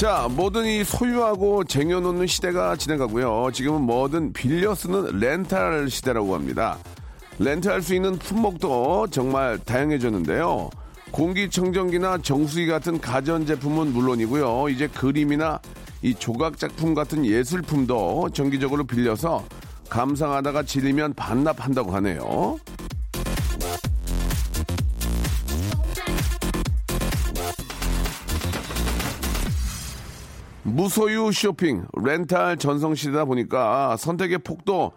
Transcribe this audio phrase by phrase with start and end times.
[0.00, 6.78] 자 뭐든 이 소유하고 쟁여놓는 시대가 지나가고요 지금은 뭐든 빌려 쓰는 렌탈 시대라고 합니다
[7.38, 10.70] 렌트할 수 있는 품목도 정말 다양해졌는데요.
[11.10, 14.70] 공기청정기나 정수기 같은 가전제품은 물론이고요.
[14.70, 15.58] 이제 그림이나
[16.02, 19.44] 이 조각 작품 같은 예술품도 정기적으로 빌려서
[19.90, 22.58] 감상하다가 질리면 반납한다고 하네요.
[30.62, 34.92] 무소유 쇼핑, 렌탈 전성 시대다 보니까 선택의 폭도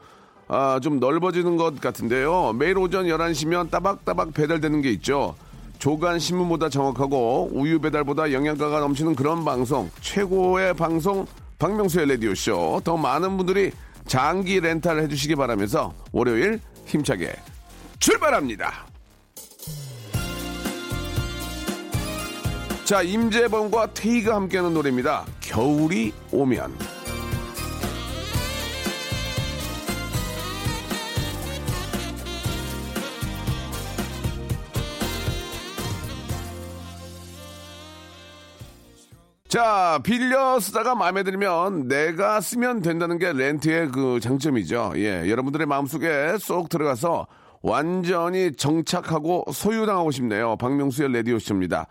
[0.47, 2.53] 아, 좀 넓어지는 것 같은데요.
[2.53, 5.36] 매일 오전 11시면 따박따박 배달되는 게 있죠.
[5.80, 9.89] 조간 신문보다 정확하고 우유 배달보다 영양가가 넘치는 그런 방송.
[10.02, 11.25] 최고의 방송
[11.59, 12.81] 박명수의 라디오 쇼.
[12.83, 13.72] 더 많은 분들이
[14.05, 17.33] 장기 렌탈 해주시기 바라면서 월요일 힘차게
[18.00, 18.92] 출발합니다.
[22.86, 25.26] 자, 임재범과 테이가 함께하는 노래입니다.
[25.39, 26.73] 겨울이 오면.
[39.48, 44.94] 자, 빌려 쓰다가 마음에 들면 내가 쓰면 된다는 게 렌트의 그 장점이죠.
[44.98, 47.28] 예, 여러분들의 마음속에 쏙 들어가서
[47.61, 50.58] 완전히 정착하고 소유당하고 싶네요.
[50.58, 51.88] 박명수의 레디오쇼입니다.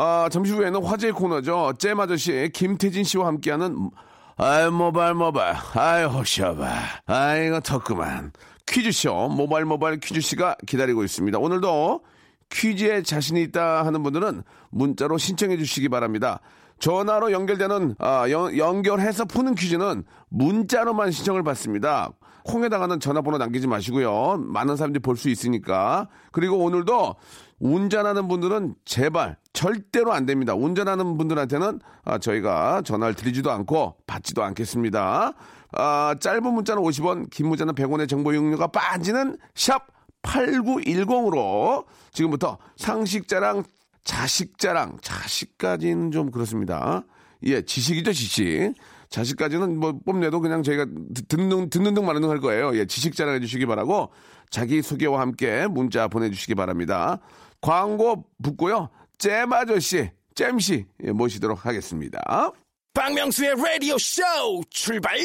[0.00, 1.72] 아, 잠시 후에는 화제의 코너죠.
[1.78, 3.90] 잼 아저씨 김태진 씨와 함께하는
[4.36, 6.68] 아이 모발 모발 아이 호셔봐
[7.06, 8.30] 아이고 덥구만
[8.64, 11.36] 퀴즈쇼 모발 모발 퀴즈씨가 기다리고 있습니다.
[11.40, 12.04] 오늘도
[12.48, 16.38] 퀴즈에 자신이 있다 하는 분들은 문자로 신청해 주시기 바랍니다.
[16.78, 22.10] 전화로 연결되는 아, 연, 연결해서 푸는 퀴즈는 문자로만 신청을 받습니다.
[22.44, 24.38] 콩에다가는 전화번호 남기지 마시고요.
[24.38, 26.08] 많은 사람들이 볼 수 있으니까.
[26.30, 27.16] 그리고 오늘도
[27.60, 30.54] 운전하는 분들은 제발 절대로 안 됩니다.
[30.54, 35.32] 운전하는 분들한테는 아, 저희가 전화를 드리지도 않고 받지도 않겠습니다.
[35.72, 39.86] 아, 짧은 문자는 50원, 긴 문자는 100원의 정보 이용료가 빠지는 샵
[40.22, 43.64] 8910으로 지금부터 상식자랑
[44.04, 47.04] 자식자랑 자식까지는 좀 그렇습니다.
[47.44, 48.74] 예, 지식이죠, 지식.
[49.10, 50.86] 자식까지는 뭐 뽐내도 그냥 저희가
[51.28, 52.76] 듣는 듣는 등 말하는 할 거예요.
[52.76, 54.10] 예, 지식 자랑해 주시기 바라고
[54.50, 57.18] 자기 소개와 함께 문자 보내 주시기 바랍니다.
[57.60, 58.88] 광고 붙고요.
[59.18, 62.52] 잼 아저씨, 잼씨 예, 모시도록 하겠습니다.
[62.94, 64.22] 박명수의 라디오 쇼
[64.70, 65.16] 출발!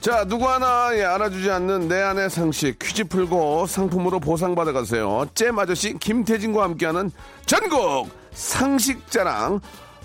[0.00, 5.26] 자, 누구 하나 예, 알아주지 않는 내 안의 상식 퀴즈 풀고 상품으로 보상받아 가세요.
[5.34, 7.10] 잼 아저씨 김태진과 함께하는
[7.44, 9.60] 전국 상식 자랑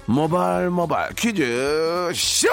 [0.07, 2.47] 모발 모발 퀴즈 쇼!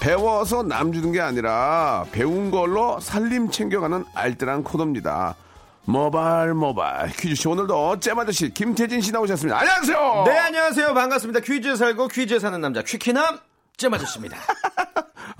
[0.00, 5.36] 배워서 남 주는 게 아니라 배운 걸로 살림 챙겨가는 알뜰한 코너입니다.
[5.84, 9.58] 모발 모발 퀴즈쇼 오늘도 잼 아저씨 김태진 씨 나오셨습니다.
[9.60, 10.24] 안녕하세요.
[10.26, 10.94] 네, 안녕하세요.
[10.94, 11.40] 반갑습니다.
[11.40, 13.38] 퀴즈 살고 퀴즈 사는 남자 퀴키남
[13.76, 14.36] 잼아저씨입니다.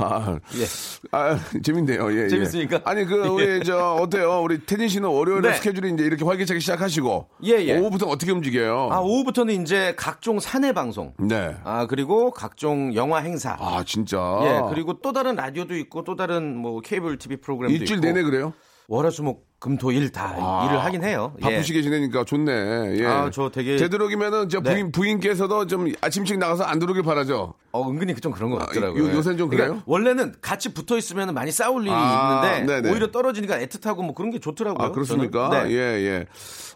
[0.05, 0.65] 아, 예.
[1.13, 2.13] 아, 재밌네요.
[2.13, 2.29] 예, 예.
[2.29, 2.81] 재밌습니까?
[2.85, 4.41] 아니 그 우리 저 어때요?
[4.43, 5.55] 우리 태진 씨는 월요일에 네.
[5.57, 7.79] 스케줄이 이제 이렇게 활기차게 시작하시고 예, 예.
[7.79, 8.89] 오후부터 어떻게 움직여요?
[8.91, 11.15] 아, 오후부터는 이제 각종 사내 방송.
[11.19, 11.57] 네.
[11.65, 13.57] 아, 그리고 각종 영화 행사.
[13.59, 14.19] 아 진짜.
[14.43, 18.07] 예, 그리고 또 다른 라디오도 있고 또 다른 뭐 케이블 TV 프로그램도 일주일 있고.
[18.07, 18.53] 내내 그래요?
[18.89, 21.33] 월화수목 금토일 다 아, 일을 하긴 해요.
[21.39, 21.41] 예.
[21.43, 22.97] 바쁘시게 지내니까 좋네.
[22.99, 23.07] 예.
[23.07, 24.73] 아, 저 되게- 되도록이면은 저 네.
[24.73, 27.55] 부인 부인께서도 좀 아침씩 나가서 안 들어오길 바라죠.
[27.71, 29.05] 어, 은근히 좀 그런 것 같더라고요.
[29.05, 29.67] 요- 요새는 좀 그래요?
[29.67, 32.91] 그러니까 원래는 같이 붙어 있으면 많이 싸울 일이 아, 있는데 네네.
[32.93, 34.85] 오히려 떨어지니까 애틋하고 뭐 그런 게 좋더라고요.
[34.85, 35.49] 아 그렇습니까?
[35.51, 35.71] 네.
[35.71, 36.27] 예 예.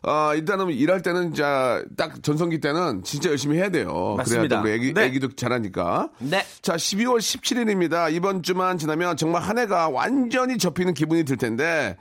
[0.04, 4.14] 아 일단은 일할 때는 자딱 전성기 때는 진짜 열심히 해야 돼요.
[4.16, 4.60] 맞습니다.
[4.62, 5.06] 그래야 또 우리 애기 네.
[5.06, 6.10] 애기도 자라니까.
[6.20, 6.44] 네.
[6.62, 8.12] 자 12월 17일입니다.
[8.12, 11.96] 이번 주만 지나면 정말 한 해가 완전히 접히는 기분이 들 텐데.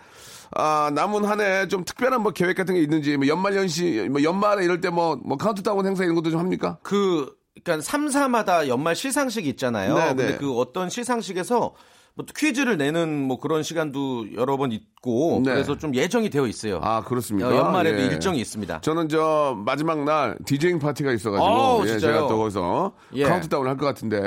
[0.55, 4.23] 아, 남은 한 해 좀 특별한 뭐 계획 같은 게 있는지, 뭐 연말 연시, 뭐
[4.23, 6.77] 연말에 이럴 때 뭐, 뭐 카운트다운 행사 이런 것도 좀 합니까?
[6.83, 9.95] 그 그러니까 3사마다 연말 시상식이 있잖아요.
[9.95, 10.37] 네, 근데 네.
[10.37, 11.73] 그 어떤 시상식에서
[12.17, 15.51] 뭐또 퀴즈를 내는 뭐 그런 시간도 여러 번 있고 네.
[15.53, 16.79] 그래서 좀 예정이 되어 있어요.
[16.83, 17.49] 아, 그렇습니까?
[17.49, 18.05] 어, 연말에도 예.
[18.05, 18.79] 일정이 있습니다.
[18.81, 21.97] 저는 저 마지막 날 디제잉 파티가 있어가지고 어, 예?
[21.99, 23.23] 제가 또 거기서 예.
[23.25, 24.19] 카운트다운 을 할 것 같은데.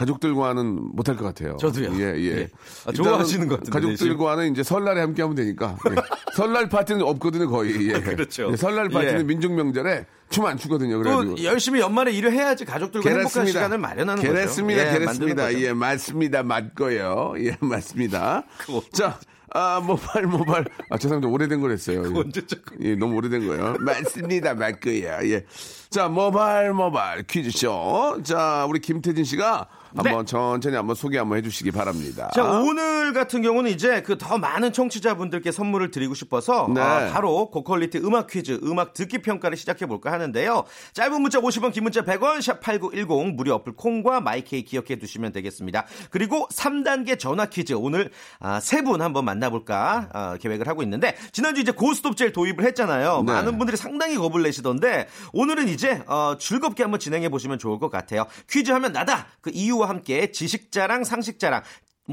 [0.00, 1.58] 가족들과는 못할 것 같아요.
[1.58, 1.92] 저도요.
[2.00, 2.38] 예, 예.
[2.38, 2.48] 예.
[2.86, 5.76] 아, 좋아하시는 것 같은데, 가족들과는 이제 설날에 함께 하면 되니까.
[5.90, 5.94] 예.
[6.34, 7.90] 설날 파티는 없거든요, 거의.
[7.90, 8.00] 예.
[8.00, 8.48] 그렇죠.
[8.50, 9.22] 예, 설날 파티는 예.
[9.24, 10.98] 민족 명절에 춤 안 추거든요.
[10.98, 11.34] 그래가지고.
[11.34, 14.32] 또 열심히 연말에 일을 해야지 가족들과 행복한 시간을 마련하는 거죠.
[14.32, 14.80] 게랬습니다.
[14.80, 15.42] 예, 게랬습니다.
[15.42, 15.66] 만드는 거죠.
[15.66, 16.42] 예, 맞습니다.
[16.44, 17.34] 맞고요.
[17.40, 18.44] 예, 맞습니다.
[18.92, 19.18] 자,
[19.52, 20.64] 아, 모발, 모발.
[20.88, 21.30] 아, 죄송합니다.
[21.30, 22.04] 오래된 걸 했어요.
[22.06, 22.18] 예.
[22.18, 23.76] 언제적 예, 너무 오래된 거예요.
[23.80, 24.54] 맞습니다.
[24.54, 25.18] 맞고요.
[25.24, 25.44] 예.
[25.90, 28.20] 자, 모발, 모발 퀴즈쇼.
[28.22, 32.30] 자, 우리 김태진 씨가 한번 천천히 한번 소개 한번 해주시기 바랍니다.
[32.34, 32.40] 네.
[32.40, 36.80] 자, 오늘 같은 경우는 이제 그 더 많은 청취자분들께 선물을 드리고 싶어서 네.
[36.80, 40.64] 아, 바로 고퀄리티 음악 퀴즈, 음악 듣기 평가를 시작해 볼까 하는데요.
[40.92, 45.86] 짧은 문자 50원, 긴 문자 100원, 샵 8910 무료 어플 콩과 마이케이 기억해 두시면 되겠습니다.
[46.10, 48.10] 그리고 3단계 전화 퀴즈 오늘
[48.40, 53.22] 아, 세분 한번 만나볼까 아, 계획을 하고 있는데 지난주 이제 고스톱젤 도입을 했잖아요.
[53.26, 53.32] 네.
[53.32, 58.26] 많은 분들이 상당히 겁을 내시던데 오늘은 이제 어, 즐겁게 한번 진행해 보시면 좋을 것 같아요.
[58.50, 61.62] 퀴즈 하면 나다 그 이유와 함께 지식자랑 상식자랑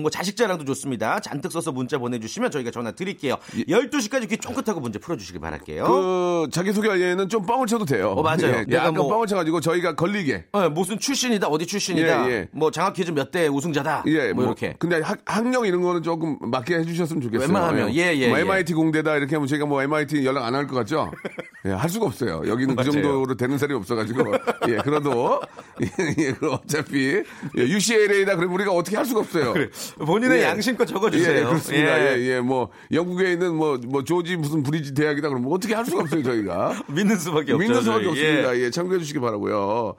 [0.01, 1.19] 뭐 자식자랑도 좋습니다.
[1.19, 3.38] 잔뜩 써서 문자 보내주시면 저희가 전화 드릴게요.
[3.67, 5.85] 12시까지 귀 쫑긋하고 문제 풀어주시길 바랄게요.
[5.88, 8.09] 그, 자기소개하기에는 좀 뻥을 쳐도 돼요.
[8.11, 8.57] 어, 맞아요.
[8.59, 10.45] 예, 내가 뭐- 뻥을 쳐가지고 저희가 걸리게.
[10.51, 12.47] 어, 무슨 출신이다, 어디 출신이다, 예, 예.
[12.51, 14.73] 뭐 장학 퀴즈 몇 대 우승자다, 예, 뭐, 이렇게.
[14.79, 17.47] 근데 학, 학력 이런 거는 조금 맞게 해주셨으면 좋겠어요.
[17.47, 18.41] 웬만하면, 예, 예, 뭐 예.
[18.44, 21.11] MIT 공대다 이렇게 하면 저희가 뭐 MIT 연락 안 할 것 같죠?
[21.65, 22.44] 예, 할 수가 없어요.
[22.47, 22.91] 여기는 그 맞아요.
[22.91, 24.33] 정도로 되는 사람이 없어가지고.
[24.69, 25.41] 예, 그래도,
[25.83, 27.21] 예, 예, 그 어차피,
[27.57, 29.53] 예, UCLA다 그러면 우리가 어떻게 할 수가 없어요.
[29.95, 30.44] 본인의 예.
[30.44, 31.38] 양심껏 적어주세요.
[31.38, 32.00] 예, 그렇습니다.
[32.01, 32.18] 예.
[32.18, 36.01] 예, 예, 뭐, 영국에 있는 뭐, 뭐, 조지 무슨 브리지 대학이다 그러면 어떻게 할 수가
[36.04, 36.84] 없어요, 저희가.
[36.89, 37.57] 믿는 수밖에 없죠.
[37.57, 38.10] 믿는 수밖에 저희.
[38.10, 38.56] 없습니다.
[38.56, 38.62] 예.
[38.62, 39.95] 예, 참고해 주시기 바라고요.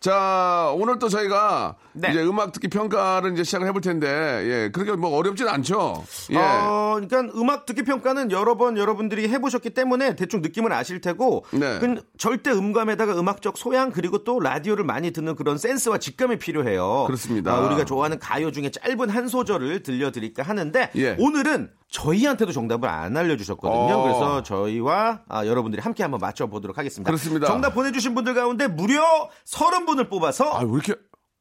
[0.00, 2.10] 자, 오늘 또 저희가 네.
[2.10, 6.04] 이제 음악 듣기 평가를 이제 시작을 해볼 텐데, 예, 그렇게 뭐 어렵진 않죠.
[6.30, 6.36] 예.
[6.36, 11.78] 어, 그러니까 음악 듣기 평가는 여러 번 여러분들이 해보셨기 때문에 대충 느낌은 아실 테고, 네.
[11.78, 17.04] 그 절대 음감에다가 음악적 소양 그리고 또 라디오를 많이 듣는 그런 센스와 직감이 필요해요.
[17.06, 17.54] 그렇습니다.
[17.54, 21.16] 아, 우리가 좋아하는 가요 중에 짧은 한 소절을 들려드릴까 하는데 예.
[21.18, 23.94] 오늘은 저희한테도 정답을 안 알려주셨거든요.
[23.94, 24.02] 어.
[24.02, 27.08] 그래서 저희와 아, 여러분들이 함께 한번 맞춰보도록 하겠습니다.
[27.08, 27.46] 그렇습니다.
[27.46, 29.02] 정답 보내주신 분들 가운데 무려
[29.46, 30.94] 30분을 뽑아서 아, 왜 이렇게,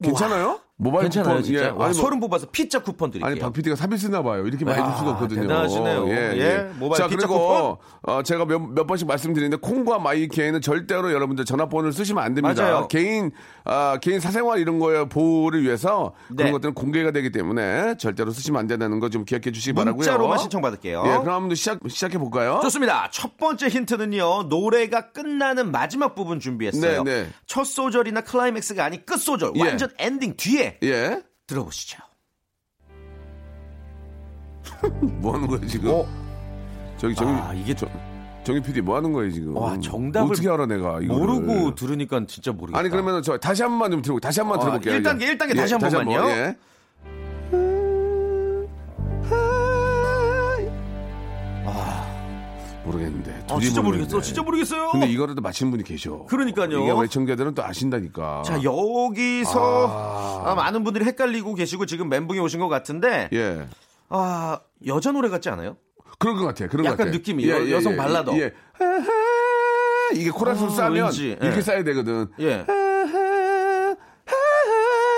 [0.04, 0.60] 괜찮아요?
[0.76, 1.60] 모바일 괜찮아요, 쿠폰, 진짜.
[1.62, 1.66] 예.
[1.70, 3.30] 와, 아니, 뭐- 30 뽑아서 피자 쿠폰 드릴게요.
[3.32, 4.46] 아니, 박 PD가 사비 쓰나 봐요.
[4.48, 5.42] 이렇게 많이 줄 수가 와, 없거든요.
[5.44, 6.10] 대단하시네요.
[6.10, 11.46] 예, 모바일 자, 피자 그리고, 어, 제가 몇, 몇 번씩 말씀드리는데, 콩과 마이케이는 절대로 여러분들
[11.46, 12.60] 전화번호를 쓰시면 안 됩니다.
[12.64, 12.88] 맞아요.
[12.88, 13.32] 개인,
[13.66, 16.52] 아, 개인 사생활 이런 거에 보호를 위해서 그런 네.
[16.52, 21.04] 것들은 공개가 되기 때문에 절대로 쓰시면 안 된다는 거 좀 기억해 주시기 바라고요 문자로만 신청받을게요.
[21.06, 22.60] 예, 그럼 한번 시작, 시작해 볼까요?
[22.64, 23.10] 좋습니다.
[23.12, 24.44] 첫 번째 힌트는요.
[24.50, 27.04] 노래가 끝나는 마지막 부분 준비했어요.
[27.04, 27.30] 네, 네.
[27.46, 29.62] 첫 소절이나 클라이맥스가 아닌 끝 소절, 예.
[29.62, 31.22] 완전 엔딩 뒤에 예.
[31.48, 31.98] 들어보시죠.
[35.02, 35.92] 뭐 하는 거예요, 지금?
[35.92, 36.06] 어?
[36.98, 37.88] 저기, 아, 이게 저,
[38.44, 39.56] 정희 PD 뭐 하는 거예요, 지금?
[39.56, 41.02] 와, 정답을 어떻게 알아, 내가?
[41.02, 41.08] 이거를.
[41.42, 42.80] 모르고 들으니까 진짜 모르겠다.
[42.80, 44.28] 아니, 그러면 저 다시 한 번만 좀 들어볼게요.
[44.28, 44.96] 다시 한번 어, 들어볼게요.
[45.00, 45.36] 1단계, 예.
[45.36, 46.30] 1단계 다시 한 번만요.
[46.30, 46.56] 예.
[52.86, 53.46] 모르겠는데.
[53.50, 54.22] 아, 진짜 모르겠어.
[54.22, 54.90] 진짜 모르겠어요.
[54.92, 56.26] 근데 이거라도 맞힌 분이 계셔.
[56.30, 56.82] 그러니까요.
[56.82, 58.44] 이게 애청자들은 또 아신다니까.
[58.46, 63.66] 자, 여기서 아, 많은 분들이 헷갈리고 계시고 지금 멘붕이 오신 것 같은데 예.
[64.10, 65.78] 아, 여자 노래 같지 않아요?
[66.20, 66.68] 그런 것 같아.
[66.68, 67.18] 그런 것 약간 같아.
[67.18, 68.38] 느낌이 여- 여성 발라더.
[68.40, 68.54] 예.
[70.16, 71.46] 이게 코러스를 아, 싸면 왠지, 예.
[71.46, 72.28] 이렇게 싸야 되거든.
[72.40, 72.66] 예.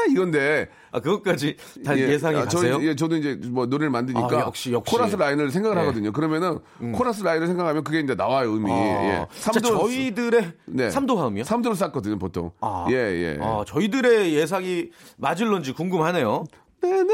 [0.10, 2.80] 이건데 아, 그것까지 다 예, 예, 상이 아, 저, 가세요?
[2.82, 4.96] 예, 저도 이제 뭐 노래를 만드니까 아, 역시, 역시.
[4.96, 5.82] 코러스 라인을 생각을 예.
[5.82, 6.14] 하거든요.
[6.14, 6.60] 그러면은
[6.94, 8.72] 코러스 라인을 생각하면 그게 이제 나와요 음이.
[8.72, 9.28] 아, 예.
[9.40, 10.90] 자, 삼도 저희들의 네.
[10.90, 11.44] 삼도 화음이요?
[11.44, 12.52] 3도로 쌌거든요 보통.
[12.62, 12.86] 아.
[12.90, 13.38] 예 예.
[13.42, 16.46] 아, 저희들의 예상이 맞을런지 궁금하네요.
[16.82, 17.14] 나나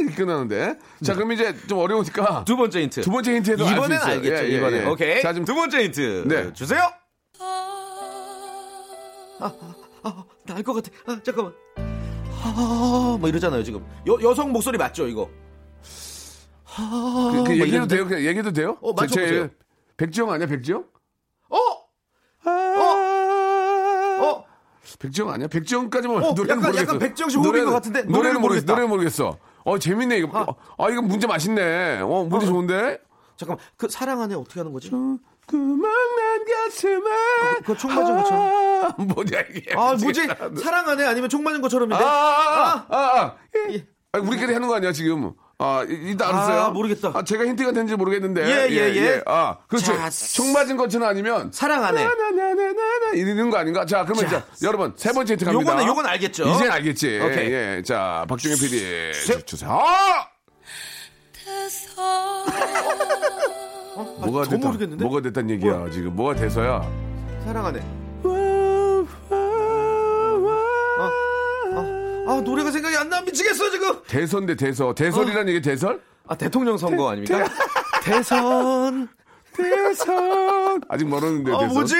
[0.00, 0.78] 이렇게 끝나는데.
[1.04, 3.02] 자 그럼 이제 좀 어려우니까 두 번째 힌트.
[3.02, 3.98] 두 번째 힌트에도 이번엔.
[4.00, 4.44] 알겠죠.
[4.44, 4.82] 예, 예, 이번엔.
[4.82, 4.86] 예.
[4.86, 5.22] 오케이.
[5.22, 6.24] 자, 좀- 두 번째 힌트.
[6.26, 6.52] 네.
[6.52, 6.80] 주세요.
[9.40, 9.52] 아,
[10.02, 10.90] 아, 나알것 같아.
[11.12, 11.52] 아, 잠깐만.
[12.42, 13.84] 아, 뭐 이러잖아요, 지금.
[14.06, 15.28] 여, 여성 목소리 맞죠, 이거?
[16.76, 17.96] 아, 그, 그뭐 얘기해도 이런데?
[17.96, 18.06] 돼요?
[18.06, 18.76] 그냥 얘기해도 돼요?
[18.80, 19.48] 어, 제- 제- 맞춰보세요.
[19.96, 20.84] 백지영 아니야 백지영?
[21.50, 21.56] 어?
[22.46, 22.50] 어?
[24.22, 24.44] 어?
[25.00, 25.48] 백지영 아니야?
[25.48, 26.82] 백지영까지만 어, 노래는 약간- 모르겠어.
[26.82, 28.62] 약간 백지영 씨 호흡인 것 같은데 노래는 노래는 모르겠어.
[28.66, 28.72] 모르겠다.
[28.72, 29.38] 노래는 모르겠어.
[29.64, 30.38] 어 재밌네 이거.
[30.38, 30.46] 아,
[30.84, 32.00] 아 이거 문제 맛있네.
[32.02, 32.98] 어 문제 좋은데?
[33.36, 33.62] 잠깐만.
[33.76, 34.90] 그 사랑 안에 어떻게 하는 거지?
[35.48, 37.10] 그만 난 가슴에
[37.60, 38.42] 그거 총 맞은 것처럼.
[38.84, 40.26] 아, 뭐냐 이게 아, 뭐지?
[40.62, 42.04] 사랑 안에 아니면 총 맞은 것처럼인데?
[42.04, 43.34] 아아아 아 아, 아, 아.
[43.70, 43.86] 예.
[44.12, 47.12] 아, 우리끼리 하는 거 아니야 지금 아 이- 일단 알았어요 아, 모르겠다.
[47.14, 49.22] 아, 제가 힌트가 된지 모르겠는데 예, 예, 예.
[49.26, 52.04] 아 그렇지 자, 총 맞은 것처럼 아니면 사랑 안에.
[52.04, 53.84] 나나나나나나 이러는 거 아닌가?
[53.84, 55.76] 자, 그러면 자, 이제 여러분 세 번째 힌트 갑니다.
[55.76, 56.46] 요거는- 요건 알겠죠?
[56.48, 57.20] 이젠 알겠지.
[57.22, 57.50] 오케이.
[57.52, 59.80] 예, 자, 박중현 PD 세- 주세요.
[63.98, 64.26] 아!
[64.26, 64.66] 뭐가 더 됐다?
[64.68, 65.04] 모르겠는데?
[65.04, 66.14] 뭐가 됐단 얘기야 지금?
[66.14, 66.88] 뭐가 돼서야?
[67.44, 67.80] 사랑하네.
[71.00, 73.20] 아, 아, 노래가 생각이 안 나.
[73.22, 74.00] 미치겠어, 지금.
[74.06, 76.00] 대선대 대서 대설이라는 얘기 대설?
[76.28, 77.44] 아, 대통령 선거 아닙니까?
[78.04, 79.08] 대선.
[79.56, 81.74] 대선 아직 멀었는데 아, 대선.
[81.74, 81.94] 뭐지?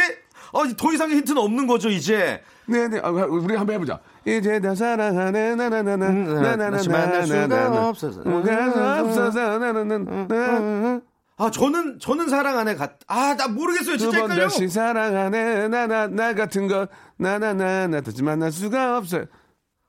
[0.53, 2.41] 어, 더 이상의 힌트는 없는 거죠, 이제.
[2.67, 3.01] 네네.
[3.03, 3.99] 아, 우리 한번 해보자.
[4.25, 8.23] 이제 다 사랑하네 나나나나 나나나나 다시 만날 수가 없어서.
[8.23, 11.01] 수가 없어서 나나나나
[11.41, 13.97] 아, 저는, 저는 사랑 안에 갔, 아, 나 모르겠어요.
[13.97, 14.43] 진짜 헷갈려.
[14.45, 19.21] 다시 사랑하네 나나 나 같은 것 나나나나 다시 만날 수가 없어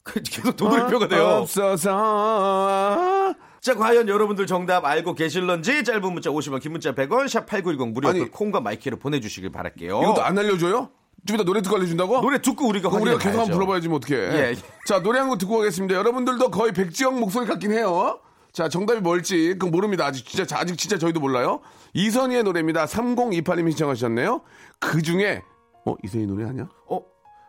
[0.06, 1.24] 계속 도돌이표가 돼요.
[1.42, 7.90] 없어서 자, 과연 여러분들 정답 알고 계실런지 짧은 문자 50원, 긴 문자 100원, 샵 8910
[7.94, 10.02] 무료 아니, 그 콩과 마이케이로 보내주시길 바랄게요.
[10.02, 10.90] 이것도 안 알려줘요?
[11.26, 12.22] 좀 이따 노래 듣고 알려준다고?
[12.22, 13.52] 노래 듣고 우리가 우리가 계속 한번.
[13.58, 14.16] 불러봐야지 뭐 어떡해.
[14.20, 14.56] 예.
[14.86, 15.94] 자, 노래 한 곡 듣고 가겠습니다.
[15.96, 18.20] 여러분들도 거의 백지영 목소리 같긴 해요.
[18.52, 20.06] 자, 정답이 뭘지 그건 모릅니다.
[20.06, 21.62] 아직 진짜 아직 진짜 저희도 몰라요.
[21.94, 22.86] 이선희의 노래입니다.
[22.86, 24.42] 3028님이 신청하셨네요.
[24.80, 25.42] 그 중에
[25.86, 26.68] 어 이선희 노래 아니야?
[26.88, 27.02] 어?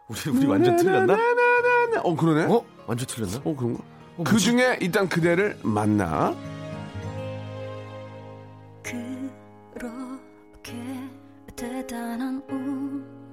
[0.08, 1.16] 우리, 우리 완전 틀렸나?
[1.16, 2.00] 나나나나.
[2.02, 2.44] 어 그러네.
[2.52, 2.64] 어, 어?
[2.86, 3.40] 완전 틀렸나?
[3.42, 3.82] 그런가?
[4.24, 6.34] 그 중에 일단 그대를 만나.
[8.82, 10.74] 그렇게
[11.56, 12.42] 대단한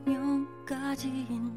[0.06, 1.57] 운명까진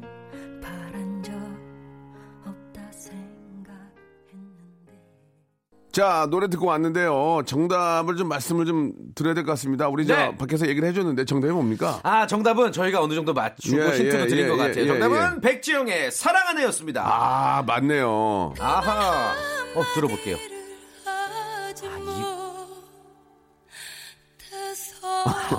[5.91, 7.41] 자, 노래 듣고 왔는데요.
[7.45, 9.89] 정답을 좀 말씀을 좀 드려야 될 것 같습니다.
[9.89, 10.37] 우리 저 네.
[10.37, 11.99] 밖에서 얘기를 해줬는데 정답이 뭡니까?
[12.03, 14.83] 아, 정답은 저희가 어느 정도 맞추고 예, 힌트도 예, 드린 예, 것 예, 같아요.
[14.83, 15.41] 예, 정답은 예.
[15.41, 17.03] 백지영의 사랑 안에였습니다.
[17.05, 18.53] 아, 맞네요.
[18.59, 19.33] 아하.
[19.75, 20.37] 어, 들어볼게요.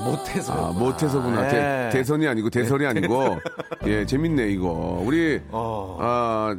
[0.04, 0.52] 못해서.
[0.52, 1.42] 아, 못해서구나.
[1.48, 1.88] 네.
[1.90, 3.38] 대, 선이 아니고 대설이 아니고.
[3.86, 5.00] 예, 재밌네, 이거.
[5.04, 5.98] 우리, 어.
[6.00, 6.56] 아,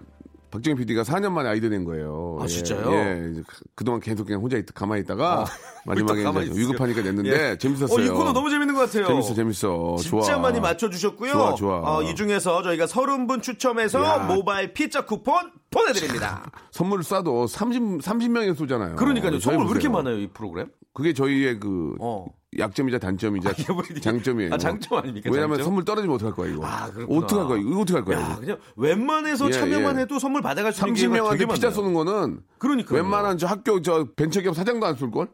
[0.53, 2.37] 박정희 PD가 4년 만에 아이디어 낸 거예요.
[2.39, 2.91] 아, 예, 진짜요?
[2.93, 3.31] 예.
[3.47, 5.45] 그- 그동안 계속 그냥 혼자 있, 가만히 있다가
[5.83, 6.59] 마지막에 또 가만히 이제.
[6.59, 7.57] 위급하니까 냈는데 예.
[7.57, 7.99] 재밌었어요.
[7.99, 9.07] 어, 이 코너 너무 재밌는 것 같아요.
[9.07, 9.95] 재밌어, 재밌어.
[9.99, 10.37] 진짜 좋아.
[10.37, 11.31] 많이 맞춰주셨고요.
[11.31, 11.79] 좋아, 좋아.
[11.97, 14.17] 어, 이 중에서 저희가 30분 추첨해서 야.
[14.19, 16.51] 모바일 피자 쿠폰 보내드립니다.
[16.69, 18.95] 선물 쏴도 30, 30명이 쏘잖아요.
[18.95, 19.39] 그러니까요.
[19.39, 19.89] 선물 왜 이렇게.
[19.89, 20.69] 많아요, 이 프로그램?
[20.93, 22.27] 그게 저희의 그 어.
[22.59, 24.53] 약점이자 단점이자 이게 장점이에요.
[24.53, 25.29] 아, 장점 아닙니까?
[25.31, 25.65] 왜냐면 장점?
[25.65, 26.65] 선물 떨어지면 어떡할 거야, 이거.
[26.65, 26.89] 아.
[27.09, 28.19] 어떡할 거야, 이거 어떡할 거야.
[28.19, 28.39] 야, 이거.
[28.41, 30.01] 그냥 웬만해서 예, 참여만 예.
[30.01, 31.71] 해도 선물 받아갈 수 있는 기회가 되게 30명한테 피자.
[31.71, 32.99] 쏘는 거는 그러니까요.
[33.01, 35.27] 웬만한 저 학교 저 벤처기업 사장도 안 쏠 걸?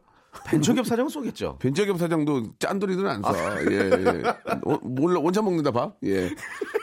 [0.45, 1.57] 벤처기업 사장 쏘겠죠.
[1.61, 3.71] 벤처기업 사장도 짠돌이들은 안 쏴.
[3.71, 4.23] 예, 예.
[4.63, 5.91] 어, 몰라, 원차 먹는다 봐.
[6.03, 6.29] 예.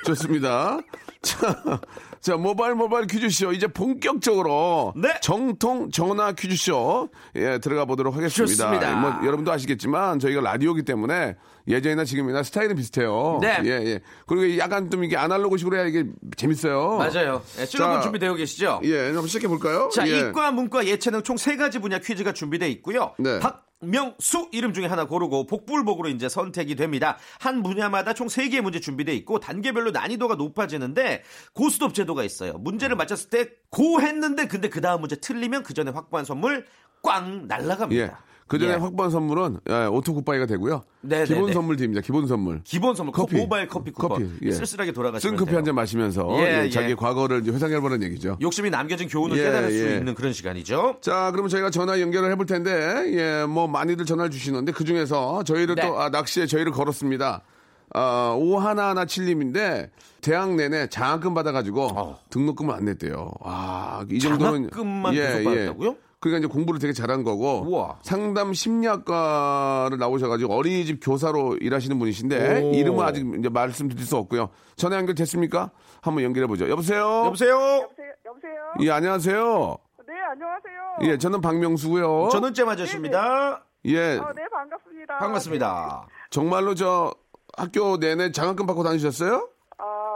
[0.04, 0.78] 좋습니다.
[1.22, 1.80] 자,
[2.26, 3.52] 자, 모바일 모바일 퀴즈쇼.
[3.52, 4.92] 이제 본격적으로.
[4.96, 5.10] 네.
[5.22, 7.08] 정통 전화 퀴즈쇼.
[7.36, 8.64] 예, 들어가 보도록 하겠습니다.
[8.64, 8.96] 좋습니다.
[8.96, 11.36] 뭐, 여러분도 아시겠지만 저희가 라디오기 때문에
[11.68, 13.38] 예전이나 지금이나 스타일은 비슷해요.
[13.42, 13.58] 네.
[13.64, 14.00] 예, 예.
[14.26, 16.04] 그리고 약간 좀 이게 아날로그식으로 해야 이게
[16.36, 16.96] 재밌어요.
[16.98, 17.42] 맞아요.
[17.58, 18.80] 예, 자, 준비되어 계시죠?
[18.84, 19.88] 예, 한번 시작해 볼까요?
[19.92, 20.28] 자, 예.
[20.30, 23.14] 이과, 문과, 예체능 총 세 가지 분야 퀴즈가 준비되어 있고요.
[23.18, 23.38] 네.
[23.40, 27.18] 박 명수 이름 중에 하나 고르고 복불복으로 이제 선택이 됩니다.
[27.38, 32.54] 한 분야마다 총 세개의 문제 준비되어 있고 단계별로 난이도가 높아지는데 고스톱 제도가 있어요.
[32.54, 36.64] 문제를 맞췄을 때 고 했는데 근데 그 다음 문제 틀리면 그 전에 확보한 선물
[37.02, 38.02] 꽝 날라갑니다.
[38.02, 38.10] 예.
[38.48, 38.76] 그 전에 예.
[38.76, 40.82] 확보한 선물은 예, auto goodbye가 되고요.
[41.00, 41.52] 네, 네, 기본 네.
[41.52, 42.00] 선물 드립니다.
[42.00, 42.60] 기본 선물.
[42.62, 43.34] 기본 선물 커피.
[43.36, 44.52] 모바일 커피 쿠폰 커피, 예.
[44.52, 45.54] 쓸쓸하게 돌아가시면 쓴 커피.
[45.56, 46.70] 한 잔 마시면서 예, 예, 예.
[46.70, 48.38] 자기 과거를 회상해보는 얘기죠.
[48.40, 49.96] 욕심이 남겨진 교훈을 예, 깨달을 수 예.
[49.96, 50.98] 있는 그런 시간이죠.
[51.00, 52.70] 자, 그러면 저희가 전화 연결을 해볼 텐데,
[53.14, 55.82] 예, 뭐 많이들 전화를 주시는데 그 중에서 저희를 네.
[55.82, 57.42] 또 아, 낚시에 저희를 걸었습니다.
[57.94, 62.18] 아, 5117님인데 대학 내내 장학금 받아가지고 어.
[62.30, 63.30] 등록금을 안 냈대요.
[63.44, 65.96] 아, 이 정도면 장학금만 계속 받았다고요?
[66.26, 67.98] 그러니까 이제 공부를 되게 잘한 거고 우와.
[68.02, 72.72] 상담 심리학과를 나오셔가지고 어린이집 교사로 일하시는 분이신데 오.
[72.74, 74.50] 이름은 아직 이제 말씀드릴 수 없고요.
[74.74, 75.70] 전화 연결 됐습니까?
[76.02, 76.68] 한번 연결해 보죠.
[76.68, 77.22] 여보세요.
[77.26, 77.50] 여보세요?
[77.50, 78.12] 여보세요?
[78.26, 78.52] 여보세요?
[78.80, 79.76] 예, 안녕하세요.
[80.06, 81.12] 네, 안녕하세요.
[81.12, 82.28] 예, 저는 박명수고요.
[82.32, 83.64] 저는 잼 아저씨입니다.
[83.86, 85.18] 예, 어, 네, 반갑습니다.
[85.18, 86.08] 반갑습니다.
[86.30, 87.14] 정말로 저
[87.56, 89.48] 학교 내내 장학금 받고 다니셨어요?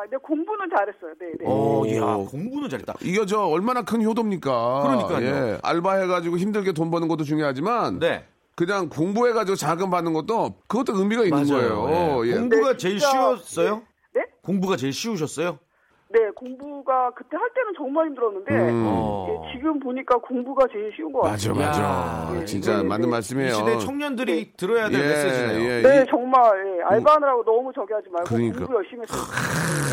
[0.00, 1.12] 아, 네, 공부는 잘했어요.
[1.20, 1.46] 네, 네.
[1.46, 1.86] 오, 오.
[1.86, 2.94] 이야, 공부는 잘했다.
[3.02, 4.82] 이게 저 얼마나 큰 효도입니까?
[4.82, 5.26] 그러니까요.
[5.26, 8.24] 예, 알바해가지고 힘들게 돈 버는 것도 중요하지만 네.
[8.56, 11.82] 그냥 공부해가지고 장학금 받는 것도 그것도 의미가 있는 맞아요.
[11.82, 12.26] 거예요.
[12.26, 12.30] 예.
[12.30, 12.34] 예.
[12.38, 13.82] 공부가 네, 제일 쉬웠어요?
[14.14, 14.22] 네?
[14.42, 15.58] 공부가 제일 쉬우셨어요?
[16.12, 18.84] 네, 공부가 그때 할 때는 정말 힘들었는데 음.
[18.84, 19.26] 어.
[19.46, 21.66] 예, 지금 보니까 공부가 제일 쉬운 것 맞아, 같아요.
[22.34, 22.40] 맞아.
[22.40, 22.44] 야.
[22.44, 23.10] 진짜 네, 맞는 네.
[23.12, 23.50] 말씀이에요.
[23.50, 25.70] 이 시대 청년들이 들어야 될 예, 메시지네요.
[25.70, 25.82] 예.
[25.82, 26.42] 네, 이- 정말
[26.78, 28.58] 예, 알바하느라고 너무 저기 하지 말고 그러니까.
[28.58, 29.22] 공부 열심히 했어요.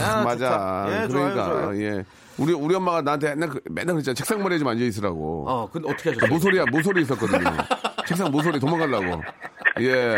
[0.01, 0.85] 야, 맞아.
[0.89, 1.81] 예, 좋아요, 그러니까 좋아요.
[1.83, 2.03] 예.
[2.39, 4.15] 우리 우리 엄마가 나한테 맨날, 그- 맨날 그랬잖아.
[4.15, 5.45] 책상 머리에 좀 앉아 있으라고.
[5.47, 6.31] 어, 근데 어떻게 하셨어요?
[6.33, 7.49] 모서리야, 모서리 있었거든요.
[8.07, 9.21] 책상 모서리 도망가려고.
[9.81, 10.15] 예.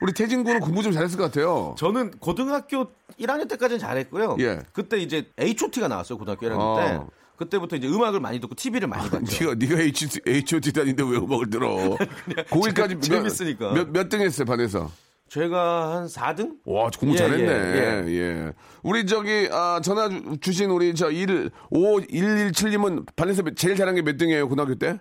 [0.00, 1.74] 우리 태진 군은 공부 좀 잘했을 것 같아요.
[1.78, 2.86] 저는 고등학교
[3.20, 4.36] 1학년 때까지는 잘했고요.
[4.40, 4.60] 예.
[4.72, 6.76] 그때 이제 H.O.T가 나왔어요 고등학교 1학년 어.
[6.76, 7.16] 때.
[7.36, 9.54] 그때부터 이제 음악을 많이 듣고 TV를 많이 봤죠.
[9.54, 11.96] 네가 네가 H H.O.T 다니는데 왜 음악을 들어?
[12.50, 13.72] 거기까지 몇, 재밌으니까.
[13.72, 14.90] 몇, 몇 등 했어요 반에서?
[15.28, 16.56] 제가 한 4등?
[16.64, 17.46] 와, 공부 예, 잘했네.
[17.46, 18.52] 예, 예,
[18.82, 24.02] 우리 저기 아, 전화 주- 주신 우리 저 1, 5, 117님은 반에서 제일 잘한 게
[24.02, 24.98] 몇 등이에요, 고등학교 때?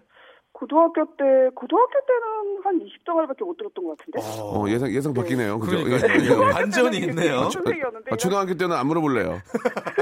[0.59, 1.23] 고등학교 때
[1.55, 4.19] 고등학교 때는 한 20등알밖에 못 들었던 것 같은데.
[4.21, 5.57] 어, 예상 예상 바뀌네요.
[5.59, 5.81] 그죠?
[5.83, 6.47] 그러니까요.
[6.49, 6.51] 예.
[6.51, 7.49] 반전이 있네요.
[7.49, 9.41] 선생이었는데 아, 초등학교 때는 안 물어볼래요.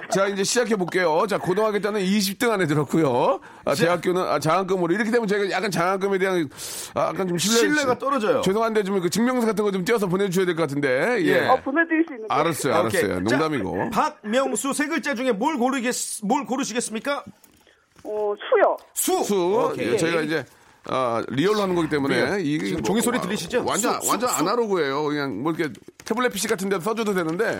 [0.09, 1.25] 자, 이제 시작해 볼게요.
[1.29, 3.39] 자, 고등학교 때는 20등 안에 들었고요.
[3.65, 6.49] 아, 대학교는 아, 장학금으로 이렇게 되면 저희가 약간 장학금에 대한
[6.95, 8.41] 아, 약간 좀 신뢰, 신뢰가 떨어져요.
[8.41, 11.17] 죄송한데 좀 그 증명서 같은 거 좀 띄어서 보내주셔야 될 것 같은데.
[11.21, 11.25] 예.
[11.25, 11.47] 예.
[11.47, 12.33] 어, 보내드릴 수 있는데.
[12.33, 13.01] 알았어요, 오케이.
[13.03, 13.23] 알았어요.
[13.27, 13.89] 자, 농담이고.
[13.91, 17.23] 박명수 세 글자 중에 뭘 고르겠 뭘 고르시겠습니까?
[18.07, 18.77] 어, 수요.
[18.93, 19.23] 수.
[19.23, 19.35] 수.
[19.71, 19.93] 오케이.
[19.93, 20.45] 예, 저희가 이제
[20.85, 22.41] 아, 리얼로 하는 거기 때문에.
[22.41, 23.65] 이게 지금 뭐 종이 소리 와- 들리시죠?
[23.65, 24.35] 완전 수, 수, 완전 수.
[24.35, 25.03] 아날로그예요.
[25.05, 25.73] 그냥 뭐 이렇게
[26.05, 27.59] 태블릿 PC 같은 데 써줘도 되는데.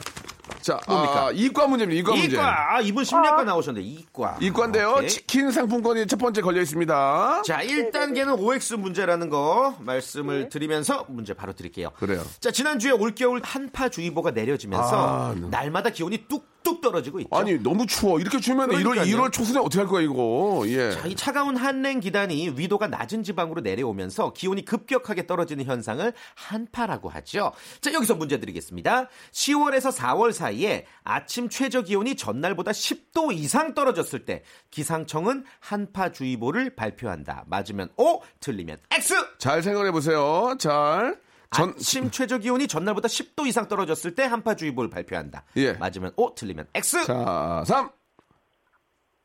[0.68, 1.28] 자, 뭡니까?
[1.28, 1.98] 아, 이과 문제입니다.
[2.02, 2.36] 이과 문제.
[2.36, 2.76] 이과.
[2.76, 4.38] 아, 이분 심리학과 나오셨는데 이과.
[4.42, 4.96] 이과인데요.
[4.98, 5.08] 오케이.
[5.08, 7.44] 치킨 상품권이 첫 번째 걸려 있습니다.
[7.46, 11.92] 자, 1단계는 OX 문제라는 거 말씀을 드리면서 문제 바로 드릴게요.
[11.96, 12.22] 그래요.
[12.42, 15.48] 자, 지난주에 올겨울 한파주의보가 내려지면서 아, 네.
[15.48, 17.30] 날마다 기온이 뚝뚝 떨어지고 있죠.
[17.34, 18.20] 아니 너무 추워.
[18.20, 19.06] 이렇게 추우면 1월 그러니까요.
[19.16, 20.64] 1월 초순에 어떻게 할 거야 이거?
[20.68, 20.92] 예.
[20.92, 27.54] 자, 이 차가운 한랭 기단이 위도가 낮은 지방으로 내려오면서 기온이 급격하게 떨어지는 현상을 한파라고 하죠.
[27.80, 29.08] 자, 여기서 문제 드리겠습니다.
[29.32, 37.44] 10월에서 4월 사이 에 아침 최저 기온이 전날보다 10도 이상 떨어졌을 때 기상청은 한파주의보를 발표한다.
[37.48, 39.14] 맞으면 O, 틀리면 X.
[39.38, 40.56] 잘 생각해 보세요.
[40.60, 41.20] 잘.
[41.52, 45.44] 전 아침 최저 기온이 전날보다 10도 이상 떨어졌을 때 한파주의보를 발표한다.
[45.58, 45.74] 예.
[45.74, 47.06] 맞으면 O, 틀리면 X.
[47.06, 47.90] 자, 3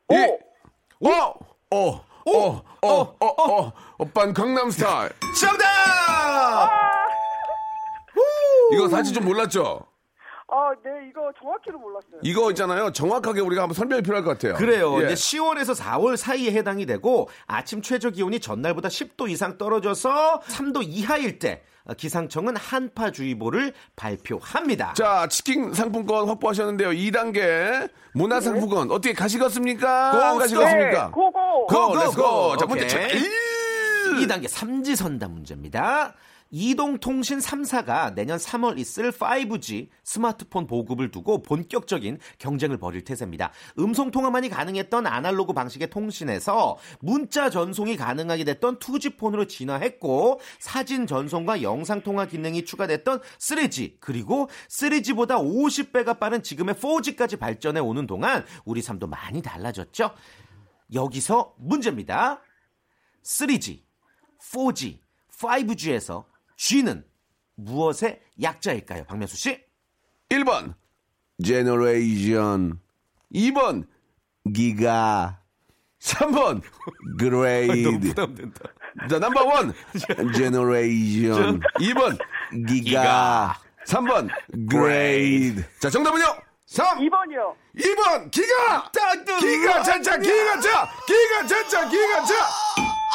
[0.09, 0.15] 오!
[0.15, 0.37] 2
[1.01, 1.09] 5
[1.71, 5.11] 5 5 5 5 5 오빤 강남 스타일.
[5.39, 5.63] 정답!
[8.71, 9.85] 이거 사실 좀 몰랐죠?
[10.55, 12.19] 아, 네, 이거 정확히는 몰랐어요.
[12.21, 12.91] 이거 있잖아요.
[12.91, 14.53] 정확하게 우리가 한번 설명이 필요할 것 같아요.
[14.53, 15.01] 그래요.
[15.01, 15.05] 예.
[15.05, 21.39] 이제 10월에서 4월 사이에 해당이 되고 아침 최저 기온이 전날보다 10도 이상 떨어져서 3도 이하일
[21.39, 21.63] 때
[21.97, 24.93] 기상청은 한파주의보를 발표합니다.
[24.93, 26.89] 자, 치킨 상품권 확보하셨는데요.
[26.91, 30.11] 2단계 문화 상품권 어떻게 가시겠습니까?
[30.11, 31.09] 고, 안 네, 가시겠습니까?
[31.11, 31.65] 고고!
[31.65, 32.21] 고, 고, let's go.
[32.21, 32.57] 고.
[32.57, 33.19] 자, 문제 오케이.
[33.19, 33.31] 칠.
[34.27, 36.13] 2단계 삼지선다 문제입니다.
[36.55, 43.51] 이동통신 3사가 내년 3월 있을 5G 스마트폰 보급을 두고 본격적인 경쟁을 벌일 태세입니다.
[43.79, 52.03] 음성 통화만이 가능했던 아날로그 방식의 통신에서 문자 전송이 가능하게 됐던 2G폰으로 진화했고 사진 전송과 영상
[52.03, 59.07] 통화 기능이 추가됐던 3G 그리고 3G보다 50배가 빠른 지금의 4G까지 발전해 오는 동안 우리 삶도
[59.07, 60.11] 많이 달라졌죠.
[60.93, 62.43] 여기서 문제입니다.
[63.23, 63.81] 3G,
[64.39, 64.99] 4G,
[65.31, 66.31] 5G에서
[66.67, 67.03] G는
[67.55, 69.03] 무엇의 약자일까요?
[69.03, 69.61] 박명수 씨?
[70.29, 70.73] 1번
[71.45, 72.79] generation
[73.35, 73.85] 2번
[74.55, 75.41] 기가
[75.99, 76.61] 3번
[77.19, 78.61] grade 부담된다.
[79.09, 79.73] 자 number one
[80.33, 82.17] generation 2번
[82.65, 83.59] 기가 기가.
[83.85, 84.29] 3번
[84.69, 86.23] grade 자 정답은요
[86.65, 87.55] 3 2번이요.
[87.75, 88.89] 2번 기가.
[89.41, 92.33] 기가 차차 기가 차 기가 차차 기가 차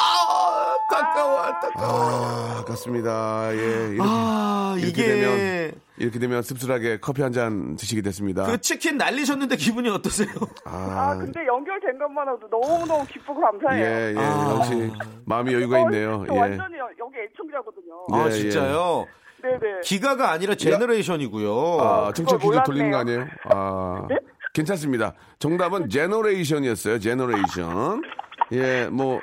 [0.01, 1.48] 아, 안타까워, 안타까워.
[1.75, 3.49] 아, 아깝습니다.
[3.53, 3.57] 예.
[3.57, 8.45] 이렇게, 아, 이렇게 이게 되면 이렇게 되면 씁쓸하게 커피 한 잔 드시게 됐습니다.
[8.45, 10.27] 그 치킨 날리셨는데 기분이 어떠세요?
[10.65, 13.85] 아, 근데 연결된 것만 해도 너무너무 기쁘고 감사해요.
[13.85, 14.17] 예, 예.
[14.17, 14.55] 아.
[14.57, 14.91] 역시
[15.25, 16.23] 마음이 여유가 있네요.
[16.27, 16.39] 저 예.
[16.39, 18.05] 완전히 여기 애청자거든요.
[18.13, 18.31] 예, 아, 예.
[18.31, 19.05] 진짜요?
[19.41, 19.59] 네네.
[19.83, 21.77] 기가가 아니라 generation이고요.
[21.79, 22.97] 아, 퀴즈 그걸 돌린 거.
[22.97, 23.25] 아니에요?
[23.45, 24.07] 아.
[24.53, 25.13] 괜찮습니다.
[25.37, 26.99] 정답은 제너레이션이었어요.
[26.99, 28.01] generation.
[28.53, 29.19] 예, 뭐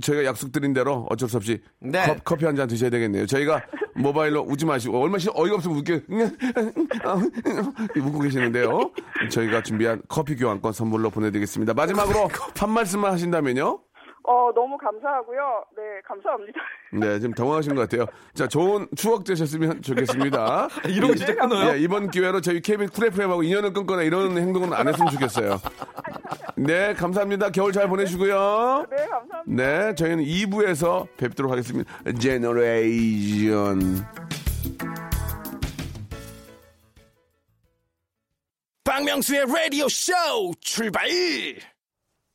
[0.00, 2.06] 저희가 약속드린 대로 어쩔 수 없이 네.
[2.06, 3.26] 컵, 커피 한 잔 드셔야 되겠네요.
[3.26, 3.62] 저희가
[3.94, 6.02] 모바일로 웃지 마시고 얼마 씩 어이가 없으면 웃게
[8.00, 8.90] 웃고 계시는데요.
[9.30, 11.74] 저희가 준비한 커피 교환권 선물로 보내드리겠습니다.
[11.74, 13.80] 마지막으로 한 말씀만 하신다면요.
[14.24, 15.64] 어, 너무 감사하고요.
[15.76, 16.60] 네, 감사합니다.
[16.92, 18.06] 네, 지금 당황하신 것 같아요.
[18.34, 20.68] 자, 좋은 추억 되셨으면 좋겠습니다.
[20.88, 21.74] 이러고 진짜 끊어요?
[21.74, 25.58] 예, 이번 기회로 저희 쿨 FM하고 인연을 끊거나 이런 행동은 안 했으면 좋겠어요.
[26.56, 27.50] 네, 감사합니다.
[27.50, 28.86] 겨울 잘 보내시고요.
[28.90, 29.42] 네, 감사합니다.
[29.46, 31.90] 네, 저희는 2부에서 뵙도록 하겠습니다.
[32.20, 34.06] generation.
[38.84, 40.12] 박명수의 라디오 쇼
[40.60, 41.08] 출발!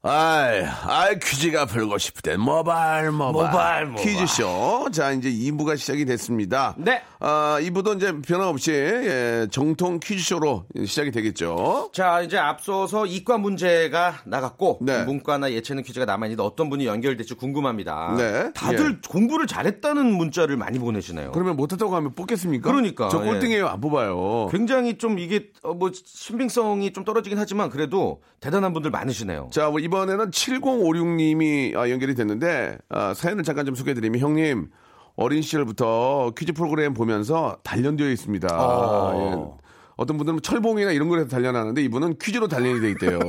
[0.10, 3.32] 아이, 아이, 퀴즈가 풀고 싶을 땐 모발, 모발.
[3.34, 4.06] 모발, 모발.
[4.06, 4.88] 퀴즈쇼.
[4.94, 6.76] 자, 이제 2부가 시작이 됐습니다.
[6.78, 7.02] 네.
[7.20, 11.90] 아, 2부도 이제 변함없이, 예, 정통 퀴즈쇼로 시작이 되겠죠.
[11.94, 15.04] 자, 이제 앞서서 이과 문제가 나갔고 네.
[15.04, 18.16] 문과나 예체능 퀴즈가 남아있는데 어떤 분이 연결될지 궁금합니다.
[18.18, 18.52] 네.
[18.54, 21.32] 다들 공부를 잘했다는 문자를 많이 보내시네요.
[21.34, 22.70] 그러면 못했다고 하면 뽑겠습니까?
[22.72, 23.26] 그러니까, 저 예.
[23.26, 23.68] 꼴등이에요.
[23.68, 24.48] 안 뽑아요.
[24.52, 29.50] 굉장히 좀 이게 어, 뭐 신빙성이 좀 떨어지긴 하지만 그래도 대단한 분들 많으시네요.
[29.52, 34.70] 자, 뭐 이번 에는 7056님이 아, 연결이 됐는데 아, 사연을 잠깐 좀 소개해드리면 형님
[35.16, 38.48] 어린 시절부터 퀴즈 프로그램 보면서 단련되어 있습니다.
[38.52, 39.58] 어.
[39.62, 39.68] 예.
[39.98, 43.20] 어떤 분들은 철봉이나 이런 거에서 단련하는데 이분은 퀴즈로 단련이 돼 있대요.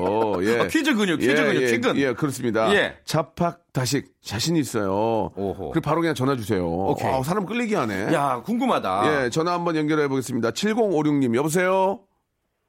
[0.43, 0.61] 예.
[0.61, 1.97] 아, 퀴즈 근육, 퀴즈 예, 근육, 예, 퀴근.
[1.97, 2.71] 예, 그렇습니다.
[2.75, 2.97] 예.
[3.07, 5.33] 자팍 다식 자신 있어요.
[5.35, 5.71] 오호.
[5.71, 6.67] 그리고 바로 그냥 전화 주세요.
[6.69, 7.09] 오케이.
[7.11, 8.13] 아, 사람 끌리게 하네.
[8.13, 9.25] 야, 궁금하다.
[9.25, 10.51] 예, 전화 한번 연결해 보겠습니다.
[10.51, 12.01] 7056님 여보세요.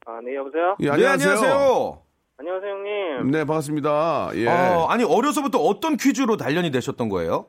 [0.05, 0.77] 아, 네, 여보세요?
[0.79, 2.09] 예, 네, 안녕하세요.
[2.39, 3.32] 안녕하세요, 형님.
[3.32, 4.30] 네, 반갑습니다.
[4.36, 4.47] 예.
[4.47, 7.47] 어, 아니 어려서부터 어떤 퀴즈로 단련이 되셨던 거예요?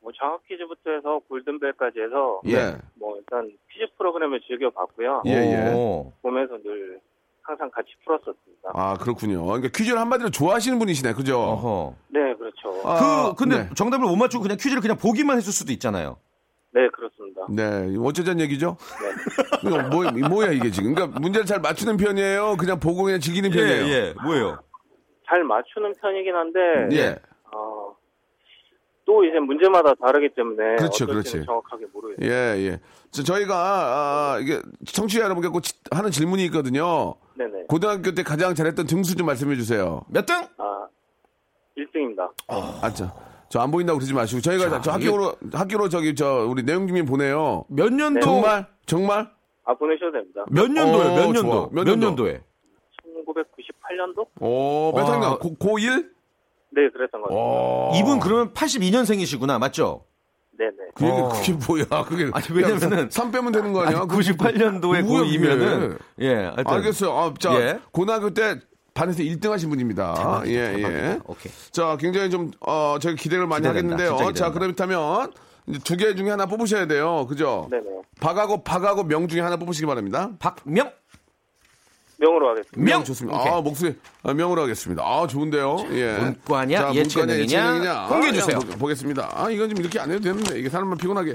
[0.00, 2.78] 뭐, 장학 퀴즈부터 해서 골든벨까지 해서, 예.
[2.94, 5.24] 뭐, 일단 퀴즈 프로그램을 즐겨 봤고요.
[5.26, 5.74] 예, 예.
[5.74, 6.10] 오.
[6.22, 7.00] 보면서 늘
[7.42, 8.70] 항상 같이 풀었었습니다.
[8.72, 9.44] 아, 그렇군요.
[9.44, 11.12] 그러니까 퀴즈를 한마디로 좋아하시는 분이시네.
[11.12, 11.38] 그죠?
[11.38, 11.94] 어허.
[12.08, 12.88] 네, 그렇죠.
[12.88, 13.74] 아, 그 근데 네.
[13.74, 16.16] 정답을 못 맞추고 그냥 퀴즈를 그냥 보기만 했을 수도 있잖아요.
[16.72, 17.17] 네, 그렇습니다.
[17.50, 18.76] 네, 어쩌자는 얘기죠?
[19.62, 19.70] 네.
[19.88, 20.94] 뭐, 뭐야, 이게 지금.
[20.94, 22.56] 그러니까 문제를 잘 맞추는 편이에요?
[22.58, 23.86] 그냥 보고 그냥 즐기는 편이에요?
[23.86, 24.58] 예, 뭐예요?
[25.26, 26.60] 잘 맞추는 편이긴 한데,
[26.96, 27.16] 예.
[27.52, 27.94] 어,
[29.04, 31.44] 또 이제 문제마다 다르기 때문에 그렇죠, 그렇지.
[31.44, 32.30] 정확하게 모르겠어요.
[32.30, 32.80] 예, 예.
[33.10, 37.14] 저, 저희가, 아, 이게, 청취자 여러분께 꼭 지- 하는 질문이 있거든요.
[37.36, 37.64] 네네.
[37.68, 40.02] 고등학교 때 가장 잘했던 등수 좀 말씀해 주세요.
[40.08, 40.34] 몇 등?
[40.58, 40.86] 아,
[41.76, 42.30] 1등입니다.
[42.48, 43.06] 아, 저,
[43.50, 44.40] 저 안 보인다고 그러지 마시고.
[44.42, 47.64] 저희가 자, 저 학교로, 학교로 저기, 저, 우리 내용주민 보내요.
[47.68, 48.20] 몇 년도?
[48.20, 48.66] 정말?
[48.86, 49.30] 정말?
[49.64, 50.44] 아, 보내셔도 됩니다.
[50.50, 51.10] 몇 년도예요?
[51.12, 51.32] 어, 몇 좋아.
[51.32, 51.70] 년도?
[51.72, 52.06] 몇 몇, 년도?
[52.08, 52.40] 년도에?
[53.26, 54.26] 1998년도?
[54.40, 55.12] 오, 몇 와.
[55.12, 55.38] 학년?
[55.38, 56.08] 고, 고1?
[56.70, 57.34] 네, 그랬던 것 같습니다.
[57.34, 57.92] 어.
[57.96, 60.04] 이분 그러면 82년생이시구나, 맞죠?
[60.58, 60.72] 네네.
[60.94, 61.28] 그 얘기, 어.
[61.28, 62.04] 그게 뭐야?
[62.04, 62.30] 그게.
[62.32, 64.00] 아니, 왜냐면은- 3 빼면 되는 거 아니야?
[64.00, 65.38] 98년도에 뭐야, 그게?
[65.38, 67.12] 고2면은 예, 하여튼 알겠어요.
[67.12, 67.78] 아, 자, 예.
[67.92, 68.56] 고등학교 때
[68.98, 70.14] 반에서 1등 하신 분입니다.
[70.14, 71.06] 대박이다, 예, 대박이다.
[71.10, 71.18] 예.
[71.24, 71.52] 오케이.
[71.70, 74.32] 자, 굉장히 좀, 어, 저희 기대를 많이 기대된다, 하겠는데요.
[74.32, 74.50] 자.
[74.50, 75.32] 그렇다면
[75.84, 77.24] 두 개 중에 하나 뽑으셔야 돼요.
[77.28, 77.68] 그죠?
[77.70, 77.84] 네네.
[78.20, 80.30] 박하고 박하고 명 중에 하나 뽑으시기 바랍니다.
[80.40, 80.90] 박명
[82.16, 82.80] 명으로 하겠습니다.
[82.80, 83.38] 명 좋습니다.
[83.40, 83.52] 오케이.
[83.52, 85.04] 아, 목소리 아, 명으로 하겠습니다.
[85.04, 85.76] 아, 좋은데요.
[85.92, 86.16] 예.
[86.18, 87.42] 문과냐, 자, 예체능이냐?
[87.44, 88.06] 예체능이냐?
[88.08, 88.58] 공개해 아, 주세요.
[88.58, 89.30] 보- 보겠습니다.
[89.32, 91.34] 아, 이건 좀 이렇게 안 해도 되는데 이게 사람만 피곤하게.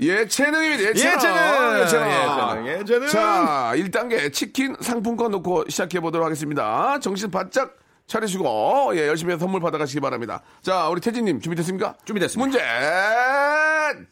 [0.00, 0.90] 예체능입니다.
[0.90, 1.14] 예체능.
[1.14, 1.80] 예체능.
[1.80, 2.10] 예체능.
[2.10, 3.08] 예체능, 예체능.
[3.08, 6.98] 자, 1단계 치킨 상품권 놓고 시작해 보도록 하겠습니다.
[7.00, 7.74] 정신 바짝
[8.06, 10.42] 차리시고 예, 열심히 해서 선물 받아가시기 바랍니다.
[10.62, 11.94] 자, 우리 태진님 준비됐습니까?
[12.04, 12.46] 준비됐습니다.
[12.46, 12.58] 문제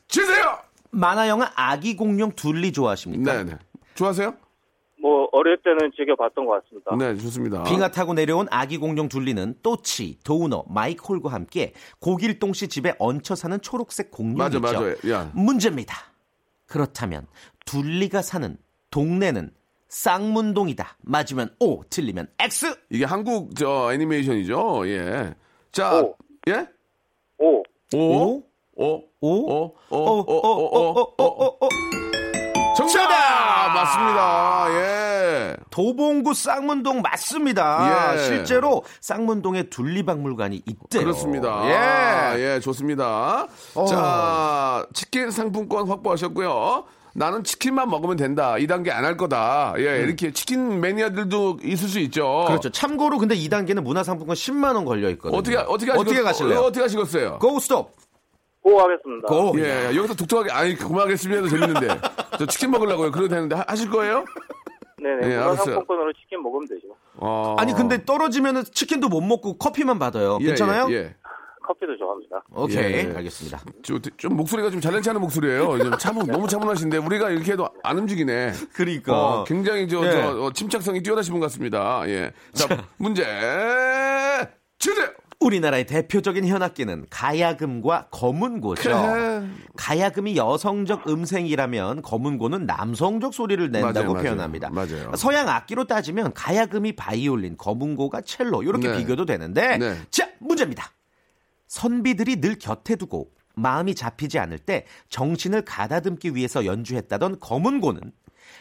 [0.08, 0.58] 주세요.
[0.90, 3.32] 만화 영화 아기 공룡 둘리 좋아하십니까?
[3.32, 3.58] 네, 네.
[3.94, 4.34] 좋아하세요?
[5.06, 6.96] 뭐 어릴 때는 즐겨봤던 것 같습니다.
[6.96, 7.62] 네, 좋습니다.
[7.62, 13.60] 빙하 타고 내려온 아기 공룡 둘리는 또치, 도우너, 마이콜과 함께 고길동 씨 집에 얹혀 사는
[13.60, 14.58] 초록색 공룡이죠.
[14.58, 15.08] 맞아, 맞아.
[15.08, 15.30] 야.
[15.32, 15.94] 문제입니다.
[16.66, 17.28] 그렇다면
[17.66, 18.56] 둘리가 사는
[18.90, 19.52] 동네는
[19.88, 20.96] 쌍문동이다.
[21.02, 22.76] 맞으면 O, 틀리면 X.
[22.90, 24.88] 이게 한국 저 애니메이션이죠.
[24.88, 25.34] 예.
[25.70, 26.16] 자, 오.
[26.48, 26.66] 예?
[27.38, 27.62] 오,
[27.94, 28.42] 오, 오,
[28.74, 31.58] 오, 오, 오, 오, 오, 오, 오, 오, 오.
[31.60, 31.68] 오.
[32.76, 33.45] 정답!
[33.86, 34.66] 맞습니다.
[34.70, 35.56] 예.
[35.70, 38.14] 도봉구 쌍문동 맞습니다.
[38.16, 38.22] 예.
[38.24, 41.02] 실제로 쌍문동에 둘리박물관이 있대요.
[41.02, 41.62] 그렇습니다.
[42.36, 42.54] 예.
[42.54, 43.46] 예, 좋습니다.
[43.74, 43.84] 어.
[43.86, 46.84] 자, 치킨 상품권 확보하셨고요.
[47.14, 48.54] 나는 치킨만 먹으면 된다.
[48.58, 49.72] 2단계 안 할 거다.
[49.78, 52.42] 예, 이렇게 치킨 매니아들도 있을 수 있죠.
[52.42, 52.46] 음.
[52.48, 52.70] 그렇죠.
[52.70, 55.38] 참고로 근데 2단계는 문화상품권 10만 원 걸려 있거든요.
[55.38, 56.58] 어떻게, 어떻게 하시겠, 어떻게 가실래요?
[56.58, 57.38] 어, 어떻게 하시겠어요?
[57.38, 57.92] 고 스톱.
[58.66, 59.28] 고 하겠습니다.
[59.28, 59.52] 고.
[59.60, 61.36] 예, 여기서 독특하게, 아니, 그만하겠습니다.
[61.40, 61.86] 해도 재밌는데.
[62.36, 63.12] 저 치킨 먹으려고요.
[63.12, 63.54] 그래도 되는데.
[63.54, 64.24] 하, 하실 거예요?
[65.00, 65.32] 네네.
[65.34, 66.88] 예, 문화상품권으로 치킨 먹으면 되죠.
[67.18, 67.54] 어.
[67.58, 70.38] 아니 근데 떨어지면은 치킨도 못 먹고 커피만 받아요.
[70.40, 70.88] 예, 괜찮아요?
[70.90, 71.14] 예, 예.
[71.62, 72.42] 커피도 좋아합니다.
[72.52, 73.06] 오케이.
[73.06, 73.12] 예.
[73.14, 73.60] 알겠습니다.
[73.82, 75.78] 좀, 좀 목소리가 좀 잘난치 않은 목소리예요.
[75.78, 78.52] 좀 차분, 너무 차분하신데 우리가 이렇게 해도 안 움직이네.
[78.72, 79.12] 그러니까.
[79.16, 80.10] 어, 굉장히 저, 예.
[80.10, 82.02] 저 어, 침착성이 뛰어나신 분 같습니다.
[82.08, 82.32] 예.
[82.52, 83.22] 자, 문제
[84.78, 85.06] 주세요.
[85.46, 88.82] 우리나라의 대표적인 현악기는 가야금과 거문고죠.
[88.82, 89.48] 그래.
[89.76, 94.22] 가야금이 여성적 음색이라면 거문고는 남성적 소리를 낸다고 맞아요.
[94.22, 94.70] 표현합니다.
[94.70, 95.12] 맞아요.
[95.16, 98.98] 서양 악기로 따지면 가야금이 바이올린, 거문고가 첼로 이렇게 네.
[98.98, 99.96] 비교도 되는데 네.
[100.10, 100.90] 자 문제입니다.
[101.68, 108.00] 선비들이 늘 곁에 두고 마음이 잡히지 않을 때 정신을 가다듬기 위해서 연주했다던 거문고는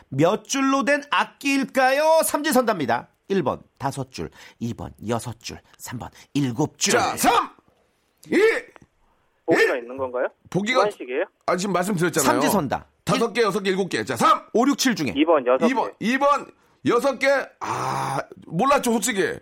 [0.10, 2.22] 몇 줄로 된 악기일까요?
[2.24, 3.10] 삼지선답니다.
[3.30, 4.30] 1번 다섯 줄,
[4.62, 6.94] 2번 여섯 줄, 3번 일곱 줄.
[6.94, 7.50] 자, 3,
[8.28, 8.38] 2,
[9.46, 10.28] 보기가 있는 건가요?
[10.50, 11.26] 보기가- 주관식이에요?
[11.46, 12.32] 아, 지금 말씀드렸잖아요.
[12.42, 12.86] 삼지선다.
[13.04, 14.04] 다섯 개, 여섯 개, 일곱 개.
[14.04, 16.18] 자, 3, 5, 6, 7 중에 2번 여섯 2번, 개.
[16.18, 16.52] 2번,
[16.88, 17.28] 여섯 개.
[17.60, 19.40] 아, 몰랐죠, 솔직히.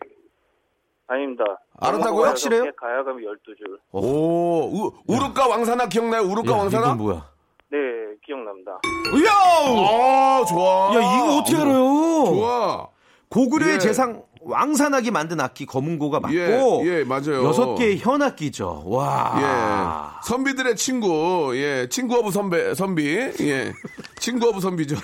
[1.07, 1.43] 아닙니다.
[1.79, 2.25] 알았다고요?
[2.27, 2.63] 확실해요?
[2.77, 3.79] 가야금이 12줄.
[3.91, 6.21] 오, 우, 우륵과 왕산악 기억나요?
[6.23, 6.85] 우륵과 왕산악?
[6.87, 7.29] 이건 뭐야?
[7.69, 7.77] 네,
[8.25, 8.71] 기억납니다.
[8.71, 9.69] 야!
[9.69, 10.95] 어, 좋아.
[10.95, 12.25] 야, 이거 어떻게 알아요?
[12.25, 12.89] 좋아.
[13.33, 13.79] 고구려의 예.
[13.79, 17.45] 재상 왕산악이 만든 악기 거문고가 맞고 예, 예, 맞아요.
[17.45, 18.83] 여섯 개의 현악기죠.
[18.85, 20.19] 와.
[20.21, 20.27] 예.
[20.27, 23.07] 선비들의 친구, 예, 친구 of 선배, 선비,
[23.39, 23.71] 예,
[24.19, 24.97] 친구 of 선비죠.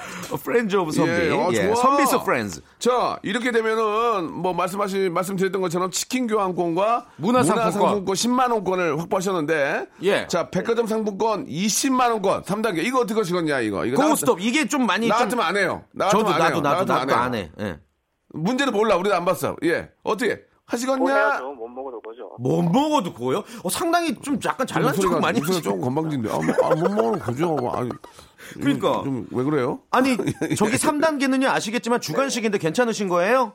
[0.43, 1.11] friends of 선비.
[1.11, 1.73] 예, 어, 예.
[1.73, 2.61] 선비's friends.
[2.79, 8.05] 자, 이렇게 되면은, 뭐, 말씀하신, 말씀드렸던 것처럼 치킨 교환권과 문화상품권.
[8.05, 10.27] 10만 원권을 확보하셨는데, 예.
[10.27, 12.83] 자, 백화점 상품권 20만 원권, 3단계.
[12.85, 13.85] 이거 어떻게 하시겠냐, 이거.
[13.85, 15.83] 이거 나- 고스톱 이게 좀 많이 나좀 같으면 안 해요.
[15.93, 16.61] 나 저도 안 나도 해요.
[16.61, 17.79] 나도 나 나도 같으면 안 해.
[18.35, 18.39] 예.
[18.39, 18.95] 문제는 몰라.
[18.97, 19.55] 우리도 안 봤어.
[19.63, 19.89] 예.
[20.03, 20.35] 어떻게?
[20.35, 21.39] 뭐 하시겠냐?
[21.41, 22.29] 못 먹어도 거죠.
[22.37, 23.43] 못 먹어도 고요?
[23.63, 25.61] 어, 상당히 좀 약간 잘난 척 많이 하시죠.
[25.61, 26.29] 조금 건방진데.
[26.29, 27.57] 아, 뭐, 아, 못 먹으면 그죠.
[27.73, 27.89] 아니,
[28.53, 29.01] 그러니까.
[29.03, 29.79] 좀, 왜 그래요?
[29.89, 30.15] 아니
[30.57, 33.53] 저기 3단계는요 아시겠지만 주간식인데 괜찮으신 거예요?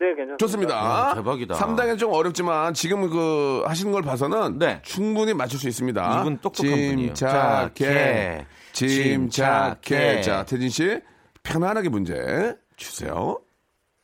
[0.00, 0.36] 네, 괜찮습니다.
[0.38, 0.74] 좋습니다.
[1.10, 1.54] 야, 대박이다.
[1.56, 4.80] 3단계는 좀 어렵지만 지금 그 하시는 걸 봐서는 네.
[4.84, 6.20] 충분히 맞출 수 있습니다.
[6.20, 7.12] 이분 똑똑한 분이에요.
[7.14, 8.46] 침착해.
[8.72, 10.22] 침착해.
[10.22, 11.00] 자, 태진 씨
[11.42, 13.40] 편안하게 문제 주세요.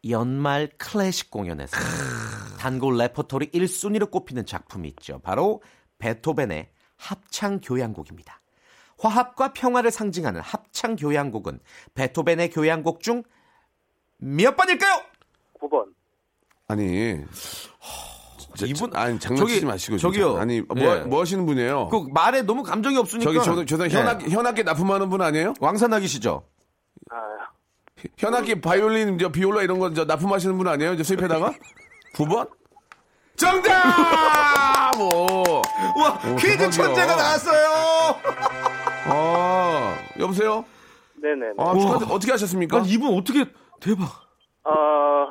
[0.08, 1.76] 연말 클래식 공연에서
[2.58, 5.18] 단골 레퍼토리 1순위로 꼽히는 작품이 있죠.
[5.20, 5.62] 바로
[5.98, 8.40] 베토벤의 합창 교향곡입니다.
[8.98, 11.60] 화합과 평화를 상징하는 합창 교향곡은
[11.94, 13.22] 베토벤의 교향곡 중
[14.18, 15.02] 몇 번일까요?
[15.60, 15.86] 9번.
[16.68, 17.18] 아니.
[18.56, 20.36] 저, 이분- 저, 아니 장난치지 저기- 마시고 저기요.
[20.36, 21.00] 아니 뭐, 예.
[21.00, 21.88] 뭐 하시는 분이에요?
[21.88, 23.30] 그 말에 너무 감정이 없으니까.
[23.32, 23.90] 저기 저도 저도 예.
[23.90, 25.54] 현악 현악기 납품하는 분 아니에요?
[25.60, 26.46] 왕산악이시죠?
[28.04, 30.96] 아, 현악기 바이올린 저 비올라 이런 거저 납품하시는 분 아니에요?
[30.96, 31.52] 저 수입해다가
[32.16, 32.48] 9번?
[33.36, 34.92] 정답!
[35.00, 35.62] 오.
[36.00, 36.70] 와 퀴즈 대박이야.
[36.70, 38.16] 천재가 나왔어요.
[39.06, 40.64] 아, 여보세요?
[41.20, 41.52] 네네.
[41.58, 42.76] 아, 축하, 어떻게 하셨습니까?
[42.78, 43.44] 아니 이분 어떻게
[43.80, 44.06] 대박.
[44.64, 45.26] 아,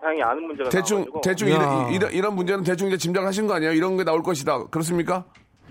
[0.00, 1.20] 다행히 아는 문제가 대충, 나와가지고.
[1.22, 1.54] 대충 야.
[1.54, 3.72] 이런, 이런, 이런 문제는 대충 이제 짐작하신 거 아니에요?
[3.72, 4.66] 이런 게 나올 것이다.
[4.66, 5.24] 그렇습니까?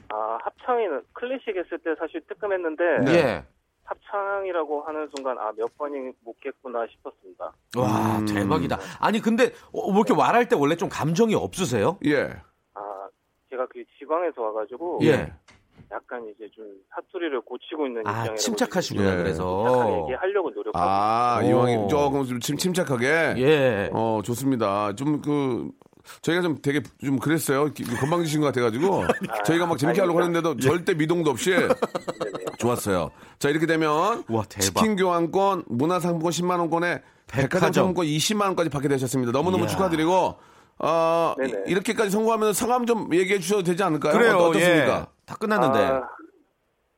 [0.10, 3.45] 아, 합창이는 클래식 했을 때 사실 뜨끔했는데 네.
[3.88, 4.00] 예.
[4.12, 7.52] 합창이라고 하는 순간 아, 몇 번이 못 겠구나 싶었습니다.
[7.78, 8.26] 와 음.
[8.26, 8.78] 대박이다.
[9.00, 11.97] 아니 근데 어, 뭐 이렇게 말할 때 원래 좀 감정이 없으세요?
[12.06, 12.23] 예.
[12.73, 13.08] 아,
[13.50, 15.32] 제가 그 지방에서 와가지고 예.
[15.91, 19.17] 약간 이제 좀 사투리를 고치고 있는 아 입장이라 침착하시구나 예.
[19.17, 19.63] 그래서.
[19.63, 21.47] 착하게 얘기하려고 노력하고 아, 오.
[21.47, 23.06] 이왕이 조금 좀 침, 침착하게.
[23.38, 23.89] 예.
[23.93, 24.93] 어, 좋습니다.
[24.95, 25.69] 좀 그,
[26.21, 27.65] 저희가 좀 되게 좀 그랬어요.
[27.73, 29.04] 기- 건방지신 것 같아가지고.
[29.45, 31.52] 저희가 막 재밌게 하려고 했는데도 절대 미동도 없이
[32.58, 33.12] 좋았어요.
[33.39, 33.89] 자, 이렇게 되면.
[34.30, 34.62] 와, 대박.
[34.62, 37.74] 치킨 교환권, 문화상품권 10만 원권에 백화점 백화점.
[37.74, 39.32] 상품권 20만 원까지 받게 되셨습니다.
[39.32, 39.67] 너무너무 이야.
[39.67, 40.36] 축하드리고.
[40.80, 41.63] 어, 네네.
[41.67, 44.13] 이- 이렇게까지 성공하면 성함 좀 얘기해 주셔도 되지 않을까요?
[44.13, 44.38] 그래요.
[44.38, 45.00] 어, 어떻습니까?
[45.00, 45.06] 예.
[45.26, 45.80] 다 끝났는데.
[45.80, 46.02] 아,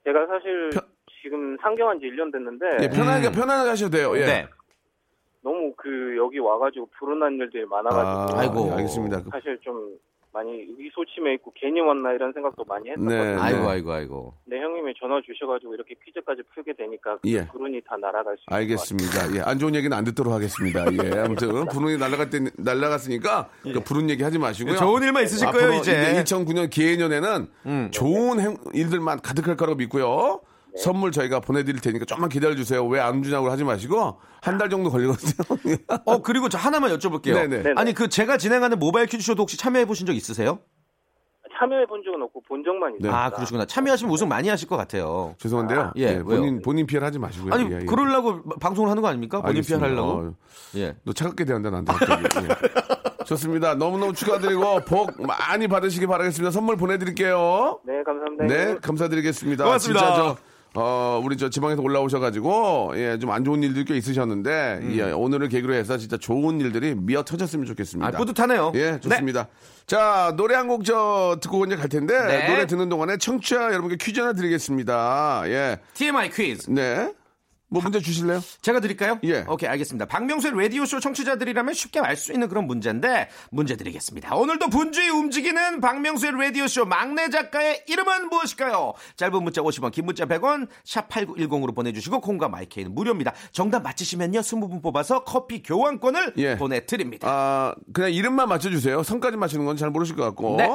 [0.03, 0.83] 제가 사실 편-
[1.21, 4.15] 지금 상경한 지 1년 됐는데 예, 편하게, 편안하게 하셔도 돼요.
[4.17, 4.21] 예.
[4.21, 4.25] 음.
[4.25, 4.47] 네.
[5.41, 8.67] 너무 그 여기 와가지고 불운한 일들이 많아가지고 아, 아이고.
[8.67, 9.21] 예, 알겠습니다.
[9.31, 9.95] 사실 좀
[10.39, 13.09] 많이 의기소침해 있고 괜히 왔나 이런 생각도 많이 했었거든요.
[13.35, 13.35] 네.
[13.41, 14.33] 아이고 아이고 아이고.
[14.45, 17.45] 네, 형님이 전화 주셔가지고 이렇게 퀴즈까지 풀게 되니까 그 예.
[17.47, 19.35] 불운이 다 날아갈 수 알겠습니다.
[19.35, 20.85] 예, 안 좋은 얘기는 안 듣도록 하겠습니다.
[20.93, 24.73] 예, 아무튼 불운이 날아갈 때 날아갔으니까 그 불운 얘기 하지 마시고요.
[24.73, 24.77] 예.
[24.77, 26.23] 좋은 일만 있으실 거예요, 이제.
[26.23, 27.89] 2009년 기해년에는 음.
[27.91, 30.41] 좋은 행- 일들만 가득할 거라고 믿고요.
[30.73, 30.81] 네.
[30.81, 32.85] 선물 저희가 보내드릴 테니까 조금만 기다려 주세요.
[32.85, 35.77] 왜 안 주냐고 하지 마시고 한 달 정도 걸리거든요.
[36.05, 37.33] 어 그리고 저 하나만 여쭤볼게요.
[37.33, 37.63] 네네.
[37.63, 37.73] 네네.
[37.77, 40.59] 아니 그 제가 진행하는 모바일 퀴즈쇼도 혹시 참여해 보신 적 있으세요?
[41.59, 43.11] 참여해 본 적은 없고 본 적만 있어요.
[43.13, 43.65] 아 그러시구나.
[43.65, 45.35] 참여하시면 우승 많이 하실 것 같아요.
[45.39, 45.91] 죄송한데요.
[45.97, 46.61] 예, 예, 본인?
[46.61, 47.53] 본인 피해를 하지 마시고요.
[47.53, 47.85] 아니 예, 예.
[47.85, 49.41] 그러려고 방송을 하는 거 아닙니까?
[49.41, 49.61] 본인.
[49.61, 50.09] PR 하려고.
[50.11, 50.33] 어,
[50.77, 50.95] 예.
[51.03, 51.93] 너 차갑게 대한다 나한테.
[51.93, 53.23] 예.
[53.25, 53.75] 좋습니다.
[53.75, 56.51] 너무너무 축하드리고 복 많이 받으시기 바라겠습니다.
[56.51, 57.79] 선물 보내드릴게요.
[57.85, 58.45] 네, 감사합니다.
[58.47, 59.63] 네, 감사드리겠습니다.
[59.65, 59.99] 고맙습니다.
[59.99, 60.37] 진짜 저,
[60.75, 65.73] 어, 우리 저 지방에서 올라오셔가지고, 예, 좀 안 좋은 일들이 꽤 있으셨는데, 예, 오늘을 계기로
[65.73, 68.09] 해서 진짜 좋은 일들이 미어 터졌으면 좋겠습니다.
[68.09, 68.13] 음.
[68.13, 68.71] 아 뿌듯하네요.
[68.75, 69.47] 예, 좋습니다.
[69.87, 72.47] 자, 노래 한 곡 저 듣고 이제 갈 텐데, 네.
[72.49, 75.43] 노래 듣는 동안에 청취자 여러분께 퀴즈 하나 드리겠습니다.
[75.47, 76.69] 예, TMI 퀴즈.
[76.69, 77.11] 네.
[77.69, 78.41] 뭐 문제 주실래요?
[78.61, 79.19] 제가 드릴까요?
[79.23, 79.45] 예.
[79.47, 80.05] 오케이, 알겠습니다.
[80.07, 84.35] 박명수의 라디오쇼 청취자들이라면 쉽게 알 수 있는 그런 문제인데, 문제 드리겠습니다.
[84.35, 88.93] 오늘도 분주히 움직이는 박명수의 라디오쇼 막내 작가의 이름은 무엇일까요?
[89.15, 93.33] 짧은 문자 50원, 긴 문자 100원, 샵8910으로 보내주시고, 콩과 마이케이는 무료입니다.
[93.51, 96.57] 정답 맞히시면요, 20분 뽑아서 커피 교환권을 예.
[96.57, 97.27] 보내드립니다.
[97.29, 99.03] 아, 그냥 이름만 맞춰주세요.
[99.03, 100.57] 성까지 맞히는 건 잘 모르실 것 같고.
[100.57, 100.67] 네.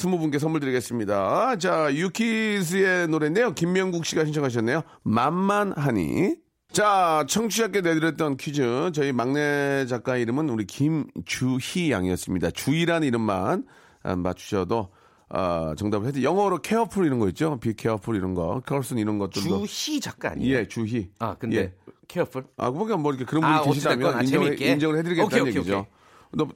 [0.00, 1.56] 스무 분께 선물 드리겠습니다.
[1.58, 3.52] 자, 유키즈의 노래인데요.
[3.52, 4.80] 김명국 씨가 신청하셨네요.
[5.02, 6.36] 만만하니.
[6.72, 8.92] 자, 청취자께 내드렸던 퀴즈.
[8.94, 12.52] 저희 막내 작가 이름은 우리 김주희 양이었습니다.
[12.52, 13.66] 주희라는 이름만
[14.02, 14.88] 아, 맞추셔도
[15.28, 17.58] 아, 정답을 해드 영어로 케어풀 이런 거 있죠?
[17.60, 18.62] 비 케어풀 이런 거.
[18.64, 19.66] 컬슨 이런 것들도.
[19.66, 20.56] 주희 작가 아니에요?
[20.56, 21.10] 예, 주희.
[21.18, 21.74] 아, 근데, 예.
[22.08, 22.44] 케어풀?
[22.56, 24.62] 아, 그러니까 뭐 이렇게 그런 분이 아, 계시다면 인정을.
[24.62, 25.78] 인정을 해드리겠다는 오케이, 오케이, 얘기죠.
[25.80, 25.99] 오케이.
[26.32, 26.46] 너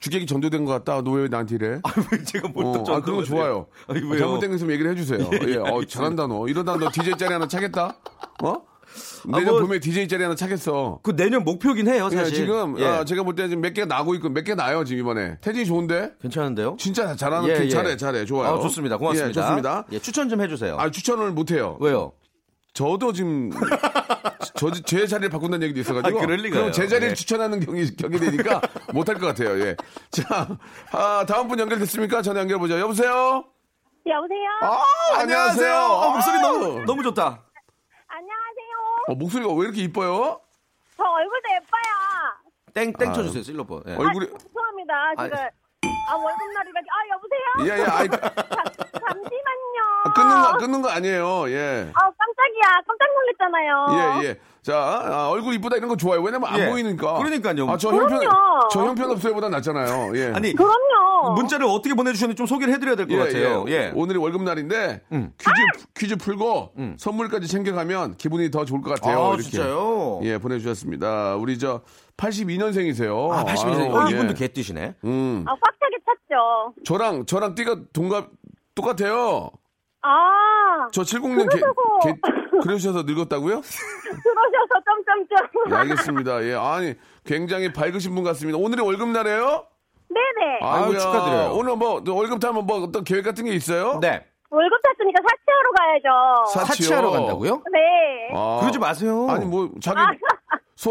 [0.00, 1.02] 주객이 전도된 것 같다.
[1.02, 1.80] 너 왜 나한테 이래?
[2.12, 3.66] 왜 제가 뭘 어, 또 아, 그런 거 좋아요.
[3.88, 4.18] 아니, 어, 왜요?
[4.20, 5.18] 잘못된 거 있으면 얘기를 해주세요.
[5.48, 5.88] 예, 어, 알겠습니다.
[5.88, 6.46] 잘한다, 너.
[6.48, 7.96] 이러다 너 DJ 자리 하나 차겠다?
[8.42, 8.62] 어?
[9.24, 11.00] 내년 뭐- 봄에 DJ 자리 하나 차겠어.
[11.02, 12.34] 그 내년 목표긴 해요, 예, 사실.
[12.34, 12.84] 지금 예.
[12.86, 15.64] 아, 제가 볼 때 지금 몇 개가 나고 있고 몇 개 나요 지금 이번에 태진이
[15.66, 16.76] 좋은데 괜찮은데요?
[16.78, 17.68] 진짜 잘하는 예, 게 예.
[17.70, 18.54] 잘해 잘해 좋아요.
[18.54, 18.98] 아, 좋습니다.
[18.98, 19.28] 고맙습니다.
[19.30, 19.84] 예, 좋습니다.
[19.92, 20.76] 예, 추천 좀 해주세요.
[20.78, 21.76] 아 추천을 못 해요.
[21.80, 22.12] 왜요?
[22.74, 23.50] 저도 지금
[24.56, 26.60] 저 제 자리를 바꾼다는 얘기도 있어가지고 아, 그럴 리가요.
[26.60, 27.14] 그럼 제 자리를 예.
[27.14, 28.60] 추천하는 경이 경이 되니까
[28.94, 29.58] 못할 것 같아요.
[29.60, 29.76] 예.
[30.10, 30.46] 자
[30.92, 32.22] 아, 다음 분 연결됐습니까?
[32.22, 32.78] 전화 연결 보죠.
[32.78, 33.44] 여보세요.
[34.06, 34.48] 여보세요?
[34.62, 34.82] 아
[35.20, 35.74] 안녕하세요.
[35.74, 36.42] 어, 목소리 아유.
[36.42, 37.42] 너무, 너무 좋다.
[38.08, 39.04] 안녕하세요.
[39.08, 40.40] 어, 목소리가 왜 이렇게 이뻐요?
[40.96, 41.82] 저 얼굴도 예뻐요.
[42.74, 43.14] 땡, 땡 아유.
[43.16, 43.82] 쳐주세요, 실로폰.
[43.86, 43.94] 예.
[43.96, 44.94] 얼굴이 죄송합니다.
[45.18, 45.30] 아니.
[46.08, 47.76] 아 월급날이라 아 여보세요?
[47.76, 48.20] 예예 아이 잠,
[49.00, 49.78] 잠시만요.
[50.04, 51.48] 아, 끊는 거 끊는 거 아니에요.
[51.50, 51.90] 예.
[51.94, 52.80] 아 깜짝이야.
[52.86, 53.86] 깜짝 놀랐잖아요.
[54.22, 54.40] 예, 예.
[54.62, 56.20] 자, 아, 얼굴 이쁘다 이런 거 좋아요.
[56.22, 56.70] 왜냐면 안 예.
[56.70, 57.14] 보이니까.
[57.18, 57.68] 그러니까요.
[57.68, 58.68] 아, 저 형편, 그럼요.
[58.70, 60.16] 저 형편없어요보다 낫잖아요.
[60.16, 60.32] 예.
[60.34, 61.34] 아니, 그럼요.
[61.34, 63.64] 문자를 어떻게 보내주셨는지 좀 소개를 해드려야 될것 예, 같아요.
[63.68, 63.72] 예.
[63.72, 63.92] 예.
[63.94, 65.32] 오늘이 월급날인데 음.
[65.38, 69.18] 퀴즈 퀴즈 풀고 선물까지 챙겨가면 기분이 더 좋을 것 같아요.
[69.20, 69.42] 아, 이렇게.
[69.42, 70.20] 진짜요?
[70.22, 71.36] 예, 보내주셨습니다.
[71.36, 71.82] 우리 저
[72.16, 73.30] 82년생이세요.
[73.30, 73.94] 아, 82년.
[73.94, 74.14] 어, 예.
[74.14, 74.94] 이분도 개뜨시네.
[75.04, 76.74] 음, 아 꽉 차게 찼죠.
[76.84, 78.28] 저랑 저랑 띠가 동갑
[78.74, 79.50] 똑같아요.
[80.02, 82.14] 아 저 70년 개, 그러셔서- 개
[82.62, 83.60] 그러셔서 늙었다고요?
[84.22, 85.48] 그러셔서 점점점.
[85.70, 86.44] 예, 알겠습니다.
[86.44, 88.58] 예, 아니 굉장히 밝으신 분 같습니다.
[88.58, 89.66] 오늘이 월급날이에요?
[90.08, 90.58] 네네.
[90.62, 90.98] 아유.
[90.98, 91.52] 축하드려요.
[91.54, 93.98] 오늘 뭐 월급 타면 뭐 어떤 계획 같은 게 있어요?
[94.00, 94.24] 네.
[94.50, 96.52] 월급 탔으니까 사치하러 가야죠.
[96.52, 97.10] 사- 사치하러.
[97.10, 97.62] 간다고요?
[97.72, 98.30] 네.
[98.34, 99.26] 아, 그러지 마세요.
[99.30, 99.98] 아니 뭐 자기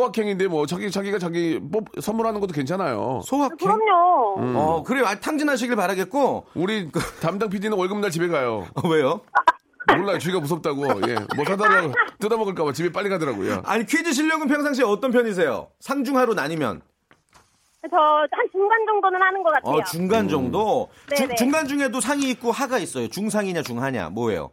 [0.02, 3.20] 소확행인데 뭐 자기 자기가 자기 뽑 선물하는 것도 괜찮아요.
[3.26, 3.58] 소확행.
[3.58, 4.40] 그럼요.
[4.40, 4.56] 음.
[4.56, 5.06] 어, 그래요.
[5.06, 6.46] 아, 탕진하시길 바라겠고.
[6.56, 6.90] 우리
[7.22, 8.68] 담당 PD는 월급날 집에 가요.
[8.82, 9.20] 어, 왜요?
[9.90, 10.18] 몰라요.
[10.18, 10.86] 쥐가 무섭다고.
[11.10, 11.16] 예.
[11.36, 13.64] 뭐 사다가 뜯어먹을까봐 집에 빨리 가더라고요.
[13.66, 15.68] 아니, 퀴즈 실력은 평상시에 어떤 편이세요?
[15.82, 16.82] 상중하로 나뉘면?
[17.90, 19.74] 저 한 중간 정도는 하는 것 같아요.
[19.76, 20.88] 어, 중간 정도?
[21.10, 21.16] 음.
[21.16, 21.36] 중- 네네.
[21.36, 23.10] 중간 중에도 상이 있고 하가 있어요.
[23.10, 24.52] 중상이냐, 중하냐, 뭐예요?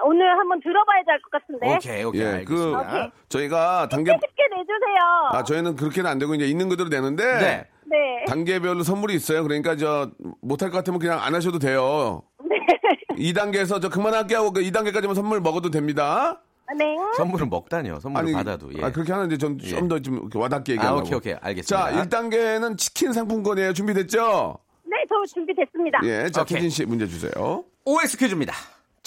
[0.00, 1.76] 아, 오늘 한번 들어봐야지 알것 같은데.
[1.76, 2.20] 오케이, 오케이.
[2.22, 2.44] 예.
[2.44, 2.80] 그 알겠습니다.
[2.80, 3.10] 오케이.
[3.28, 4.98] 저희가 단계 쉽게 내주세요.
[5.32, 7.68] 아 저희는 그렇게는 안 되고 이제 있는 그대로 내는데 네.
[7.84, 8.24] 네.
[8.26, 9.42] 단계별로 선물이 있어요.
[9.42, 10.10] 그러니까 저
[10.40, 12.22] 못할 것 같으면 그냥 안 하셔도 돼요.
[12.48, 13.32] 네.
[13.32, 16.40] 2단계에서 저 그만할게 하고 그 2단계까지만 선물 먹어도 됩니다.
[16.78, 16.96] 네.
[17.16, 17.98] 선물을 먹다니요.
[17.98, 18.70] 선물을 받아도.
[18.78, 18.84] 예.
[18.84, 21.00] 아, 그렇게 하는데 좀좀더좀 와닿게 아, 얘기하려고.
[21.00, 21.34] 오케이, 오케이.
[21.40, 21.90] 알겠습니다.
[21.90, 23.72] 자, 1단계는 치킨 상품권이에요.
[23.72, 24.56] 준비됐죠?
[24.84, 25.98] 네, 저 준비됐습니다.
[26.04, 26.30] 예.
[26.30, 26.56] 자, 오케이.
[26.56, 27.64] 태진 씨 문제 주세요.
[27.84, 28.54] OX 퀴즈입니다.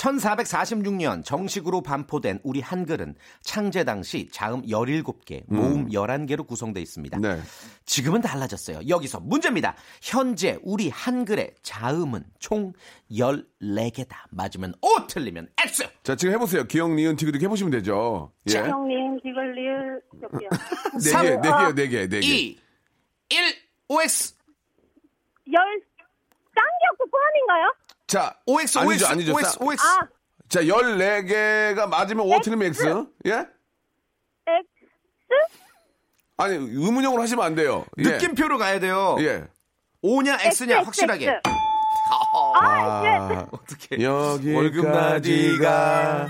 [0.03, 7.19] 1446년 정식으로 반포된 우리 한글은 창제 당시 자음 17개, 모음 11개로 구성되어 있습니다.
[7.19, 7.39] 네.
[7.85, 8.81] 지금은 달라졌어요.
[8.89, 9.75] 여기서 문제입니다.
[10.01, 12.73] 현재 우리 한글의 자음은 총
[13.11, 14.15] 14개다.
[14.31, 15.87] 맞으면 O, 틀리면 X.
[16.03, 16.65] 자, 지금 해보세요.
[16.65, 18.33] 기억, 니은, 티그릭 해보시면 되죠.
[18.49, 18.59] 예.
[18.59, 20.49] 형님, 지글리을 몇 개요?
[20.93, 22.27] 네 삼, 개, 네 개요, 네 개, 네 개.
[22.27, 22.59] 2,
[23.29, 23.39] 1,
[23.87, 24.35] OX.
[25.53, 25.61] 열,
[26.55, 27.73] 쌍기역 포함인가요?
[28.13, 29.33] 자, OX, 아니죠, OX, 아니죠.
[29.33, 29.81] OX, 쌍- OX.
[29.83, 29.99] 아,
[30.47, 32.85] 자, 14개가 맞으면 O 틀리면 X.
[33.25, 33.31] 예?
[34.45, 34.67] X?
[36.37, 37.85] 아니, 의문형으로 하시면 안 돼요.
[37.97, 38.03] 예.
[38.03, 39.15] 느낌표로 가야 돼요.
[39.19, 39.45] 예.
[40.03, 41.25] O냐 X냐 X, 확실하게.
[41.27, 41.41] X.
[42.55, 43.09] 아, 예.
[43.35, 44.03] 아, 어떻게
[45.23, 46.27] 여기까지가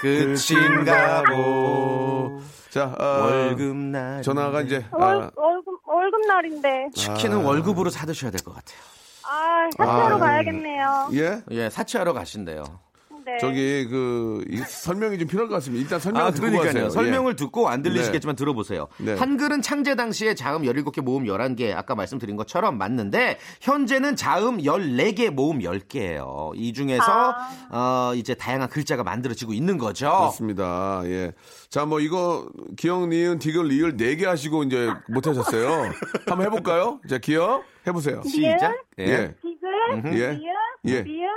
[0.00, 2.40] 끝인가 보.
[2.70, 6.86] 자, 어, 월급날 전화가 이제 월, 아, 월급, 월급날인데.
[6.94, 8.78] 치킨은 월급으로 사 드셔야 될 것 같아요.
[9.30, 11.08] 아, 사치하러 아, 가야겠네요.
[11.14, 11.42] 예?
[11.52, 12.64] 예, 사치하러 가신대요.
[13.32, 13.38] 네.
[13.40, 15.82] 저기 그 이- 설명이 좀 필요할 것 같습니다.
[15.82, 16.66] 일단 설명 아, 을 듣고 그러니까요.
[16.72, 16.90] 가세요.
[16.90, 18.88] 설명을 듣고 안 들리시겠지만 들어보세요.
[18.98, 19.14] 네.
[19.14, 25.60] 한글은 창제 당시에 자음 17개, 모음 11개, 아까 말씀드린 것처럼 맞는데, 현재는 자음 14개, 모음
[25.60, 26.52] 10개예요.
[26.54, 27.34] 이 중에서,
[27.70, 30.06] 어, 이제 다양한 글자가 만들어지고 있는 거죠.
[30.06, 30.10] 예.
[30.10, 31.02] 그렇습니다.
[31.04, 31.32] 예.
[31.68, 35.90] 자, 뭐 이거 기억, 니은, 디귿, 리을 네개 하시고 이제 못 하셨어요.
[36.26, 37.00] 한번 해 볼까요?
[37.08, 38.22] 자, 기억 해 보세요.
[38.26, 38.74] 시작.
[38.98, 39.04] 예.
[39.04, 39.34] 예.
[39.92, 40.40] 리을,
[40.86, 41.02] 예.
[41.02, 41.28] 리을,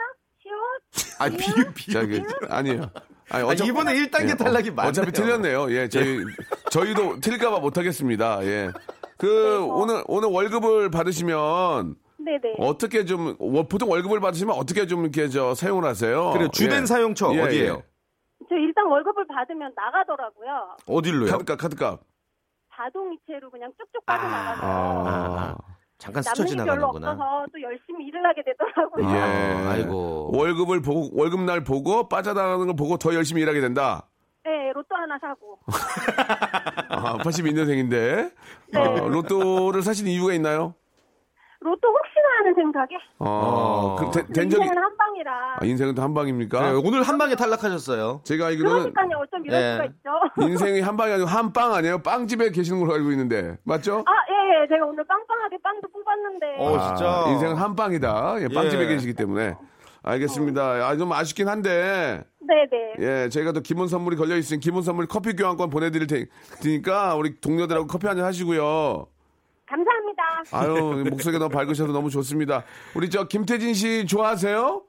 [1.19, 1.93] 아, 비유, 비유.
[1.93, 2.89] 자, 그, 아니에요.
[3.29, 4.89] 아니, 아, 이번에 1단계 예, 탈락이 어, 많네요.
[4.89, 5.71] 어차피 틀렸네요.
[5.71, 6.19] 예, 저희
[6.69, 8.43] 저희도 틀릴까봐 못하겠습니다.
[8.45, 8.71] 예.
[9.17, 12.55] 그 오늘 오늘 월급을 받으시면 네네.
[12.59, 16.31] 어떻게 좀 워- 보통 월급을 받으시면 어떻게 좀 이렇게 저 사용을 하세요?
[16.31, 16.85] 그래, 주된 예.
[16.85, 17.73] 사용처 예, 어디예요?
[17.73, 17.83] 예.
[18.49, 20.77] 저 일단 월급을 받으면 나가더라고요.
[20.85, 21.31] 어딜로요?
[21.31, 22.01] 카드값 카드값.
[22.75, 24.61] 자동이체로 그냥 쭉쭉 빠져나가서.
[24.63, 25.55] 아.
[26.03, 27.11] 잠깐 스쳐 남는 게 별로 지나가는구나.
[27.11, 29.09] 없어서 또 열심히 일을 하게 되더라고요.
[29.09, 29.19] 예.
[29.21, 30.31] 아, 아이고.
[30.37, 34.09] 월급을 보고 월급 날 보고 빠져나가는 걸 보고 더 열심히 일하게 된다.
[34.43, 35.57] 네, 로또 하나 사고.
[36.89, 38.33] 아, 82년생인데
[38.75, 40.75] 어, 로또를 사신 이유가 있나요?
[41.61, 41.87] 로또
[42.37, 42.87] 하는 생각에.
[43.19, 45.31] 어, 그, 된, 된 적이 인생은 한 방이라.
[45.59, 46.71] 아, 인생은 또한 방입니까?
[46.71, 48.21] 네, 오늘 한 방에 탈락하셨어요.
[48.23, 49.71] 제가 알기로는 그러니까요, 어쩜 이럴 예.
[49.73, 50.09] 수가 있죠.
[50.49, 51.99] 인생이 한 방이 아니고 한 빵 아니에요?
[51.99, 54.03] 빵집에 계시는 걸로 알고 있는데 맞죠?
[54.07, 54.11] 아,
[54.63, 56.45] 예, 제가 오늘 빵빵하게 빵도 뽑았는데.
[56.59, 57.25] 어, 아, 진짜.
[57.31, 58.35] 인생은 한 빵이다.
[58.41, 58.87] 예, 빵집에 예.
[58.87, 59.55] 계시기 때문에.
[60.05, 60.61] 알겠습니다.
[60.87, 62.95] 아, 좀 아쉽긴 한데, 네네.
[62.99, 66.25] 예, 저희가 또 기본 선물이 걸려 있으니 기본 선물 커피 교환권 보내드릴 테-
[66.61, 69.07] 테니까 우리 동료들하고 커피 한잔 하시고요.
[69.77, 70.23] 감사합니다.
[70.51, 72.63] 아유, 목소리가 너무 밝으셔서 너무 좋습니다.
[72.95, 74.83] 우리 저 김태진 씨 좋아하세요?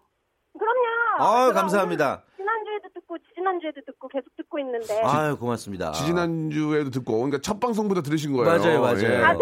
[0.58, 0.84] 그럼요.
[1.18, 2.22] 아, 감사합니다.
[2.36, 5.00] 지난주에도 듣고 지난주에도 듣고 계속 듣고 있는데.
[5.02, 5.92] 아유, 고맙습니다.
[5.92, 8.58] 지지난주에도 듣고, 그러니까 첫 방송부터 들으신 거예요.
[8.58, 9.02] 맞아요, 맞아요.
[9.02, 9.22] 예.
[9.22, 9.34] 아,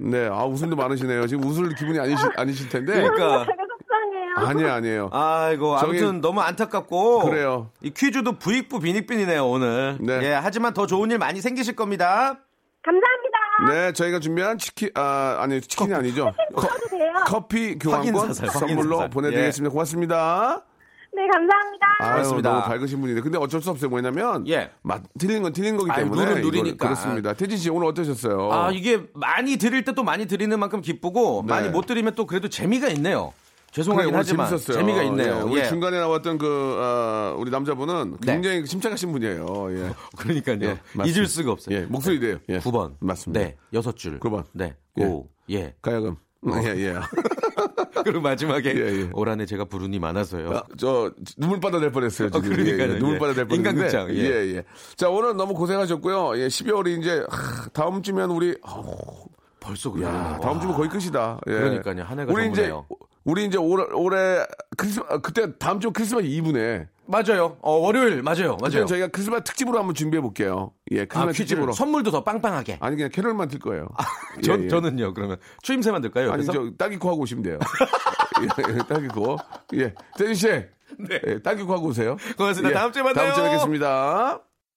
[0.00, 1.26] 네, 아, 웃음도 많으시네요.
[1.26, 2.92] 지금 웃을 기분이 아니시, 아니실 텐데.
[2.92, 3.46] 그러니까.
[3.46, 4.48] 제가 속상해요.
[4.48, 5.10] 아니에요, 아니에요.
[5.12, 7.24] 아이고, 저기- 아무튼 너무 안타깝고.
[7.24, 7.70] 그래요.
[7.80, 9.96] 이 퀴즈도 부익부 빈익빈이네요, 오늘.
[10.00, 10.20] 네.
[10.24, 12.38] 예, 하지만 더 좋은 일 많이 생기실 겁니다.
[12.82, 13.25] 감사합니다.
[13.68, 16.32] 네, 저희가 준비한 치킨, 아, 아니, 치킨이 아니죠.
[16.54, 17.12] 커, 먹어도 돼요?
[17.26, 19.08] 커피 교환권 선물로.
[19.10, 19.72] 보내드리겠습니다.
[19.72, 20.62] 고맙습니다.
[21.14, 21.86] 네, 감사합니다.
[22.00, 22.50] 아유, 고맙습니다.
[22.50, 23.22] 너무 밝으신 분인데.
[23.22, 23.88] 근데 어쩔 수 없어요.
[23.88, 24.46] 뭐냐면.
[24.48, 24.70] 예.
[24.82, 26.22] 맞, 틀린 건 틀린 거기 때문에.
[26.22, 26.76] 이걸 누리니까.
[26.88, 27.32] 그렇습니다.
[27.32, 28.52] 태진 씨, 오늘 어떠셨어요?
[28.52, 31.54] 아, 이게 많이 드릴 때 또 많이 드리는 만큼 기쁘고, 네.
[31.54, 33.32] 많이 못 드리면 또 그래도 재미가 있네요.
[33.76, 34.46] 그래, 죄송하긴 오늘 하지만.
[34.48, 34.76] 재밌었어요.
[34.78, 35.36] 재미가 있네요.
[35.36, 35.68] 예, 우리 예.
[35.68, 38.32] 중간에 나왔던 그, 어, 우리 남자분은 네.
[38.32, 39.66] 굉장히 침착하신 분이에요.
[39.70, 39.92] 예.
[40.16, 40.58] 그러니까요.
[40.62, 40.80] 예.
[41.06, 41.76] 잊을 수가 없어요.
[41.76, 42.38] 예, 목소리래요.
[42.48, 42.58] 예.
[42.60, 42.94] 9번.
[43.00, 43.40] 맞습니다.
[43.40, 43.56] 네.
[43.72, 44.18] 여섯 줄.
[44.20, 44.44] 9번.
[44.52, 44.74] 네.
[44.98, 45.04] 예.
[45.04, 45.28] 오.
[45.50, 45.74] 예.
[45.82, 46.16] 가야금.
[46.62, 46.94] 예, 예.
[48.04, 49.10] 그리고 마지막에 예, 예.
[49.12, 50.50] 올 한해 제가 부른이 많아서요.
[50.50, 52.30] 아, 저 눈물바다 될 뻔했어요.
[52.30, 52.52] 지금.
[52.52, 52.90] 어, 그러니까요.
[52.90, 52.98] 예, 예.
[52.98, 53.48] 눈물바다 될 예.
[53.48, 53.70] 뻔했는데.
[53.70, 54.20] 인간극장, 예.
[54.20, 54.64] 예, 예.
[54.94, 56.38] 자 오늘 너무 고생하셨고요.
[56.38, 58.84] 예, 12월이 이제 하, 다음 주면 우리 아우,
[59.58, 60.40] 벌써 야, 그러네.
[60.40, 61.40] 다음 주면 거의 끝이다.
[61.48, 61.52] 예.
[61.52, 62.04] 그러니까요.
[62.04, 62.72] 한 해가 우리 이제.
[63.26, 64.46] 우리 이제 올해, 올해
[64.76, 66.86] 크리스마 그때 다음 주 크리스마스 이브네.
[67.06, 67.56] 맞아요.
[67.60, 68.56] 어, 월요일 맞아요.
[68.60, 68.86] 맞아요.
[68.86, 70.72] 저희가 크리스마스 특집으로 한번 준비해 볼게요.
[70.92, 71.72] 예, 아, 크리스마스 퀴즈를 특집으로.
[71.72, 72.78] 선물도 더 빵빵하게.
[72.80, 73.88] 아니 그냥 캐럴만 틀 거예요.
[74.42, 74.68] 전, 예, 예.
[74.68, 75.12] 저는요.
[75.14, 76.32] 그러면 추임새 만 들까요?
[76.32, 76.44] 아니?
[76.46, 77.58] 저 딸기코 하고 오시면 돼요.
[78.42, 79.36] 예, 딸기코.
[79.74, 80.46] 예, 태진 씨.
[80.98, 81.20] 네.
[81.26, 82.16] 예, 딸기코 하고 오세요.
[82.36, 82.70] 고맙습니다.
[82.70, 83.26] 예, 다음 주에 만나요.
[83.32, 84.40] 다음 주에 뵙겠습니다.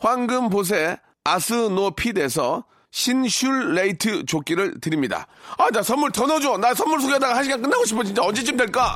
[0.00, 5.26] 황금보세 아스노핏에서 신슐레이트 조끼를 드립니다.
[5.58, 6.56] 아, 나 선물 더 넣어줘.
[6.58, 8.02] 나 선물 소개하다가 한 시간 끝나고 싶어.
[8.02, 8.94] 진짜 언제쯤 될까?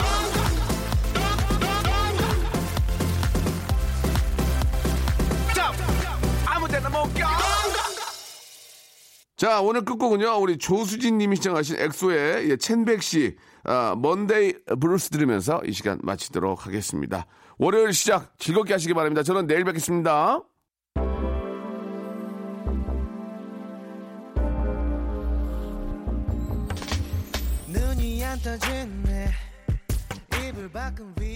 [9.37, 15.73] 자, 오늘 끝곡은요, 우리 조수진 님이 신청하신 엑소의 예, 첸백시, 아, Monday Blues 들으면서 이
[15.73, 17.27] 시간 마치도록 하겠습니다.
[17.59, 19.23] 월요일 시작 즐겁게 하시기 바랍니다.
[19.23, 20.41] 저는 내일 뵙겠습니다.
[30.75, 31.34] 눈이 안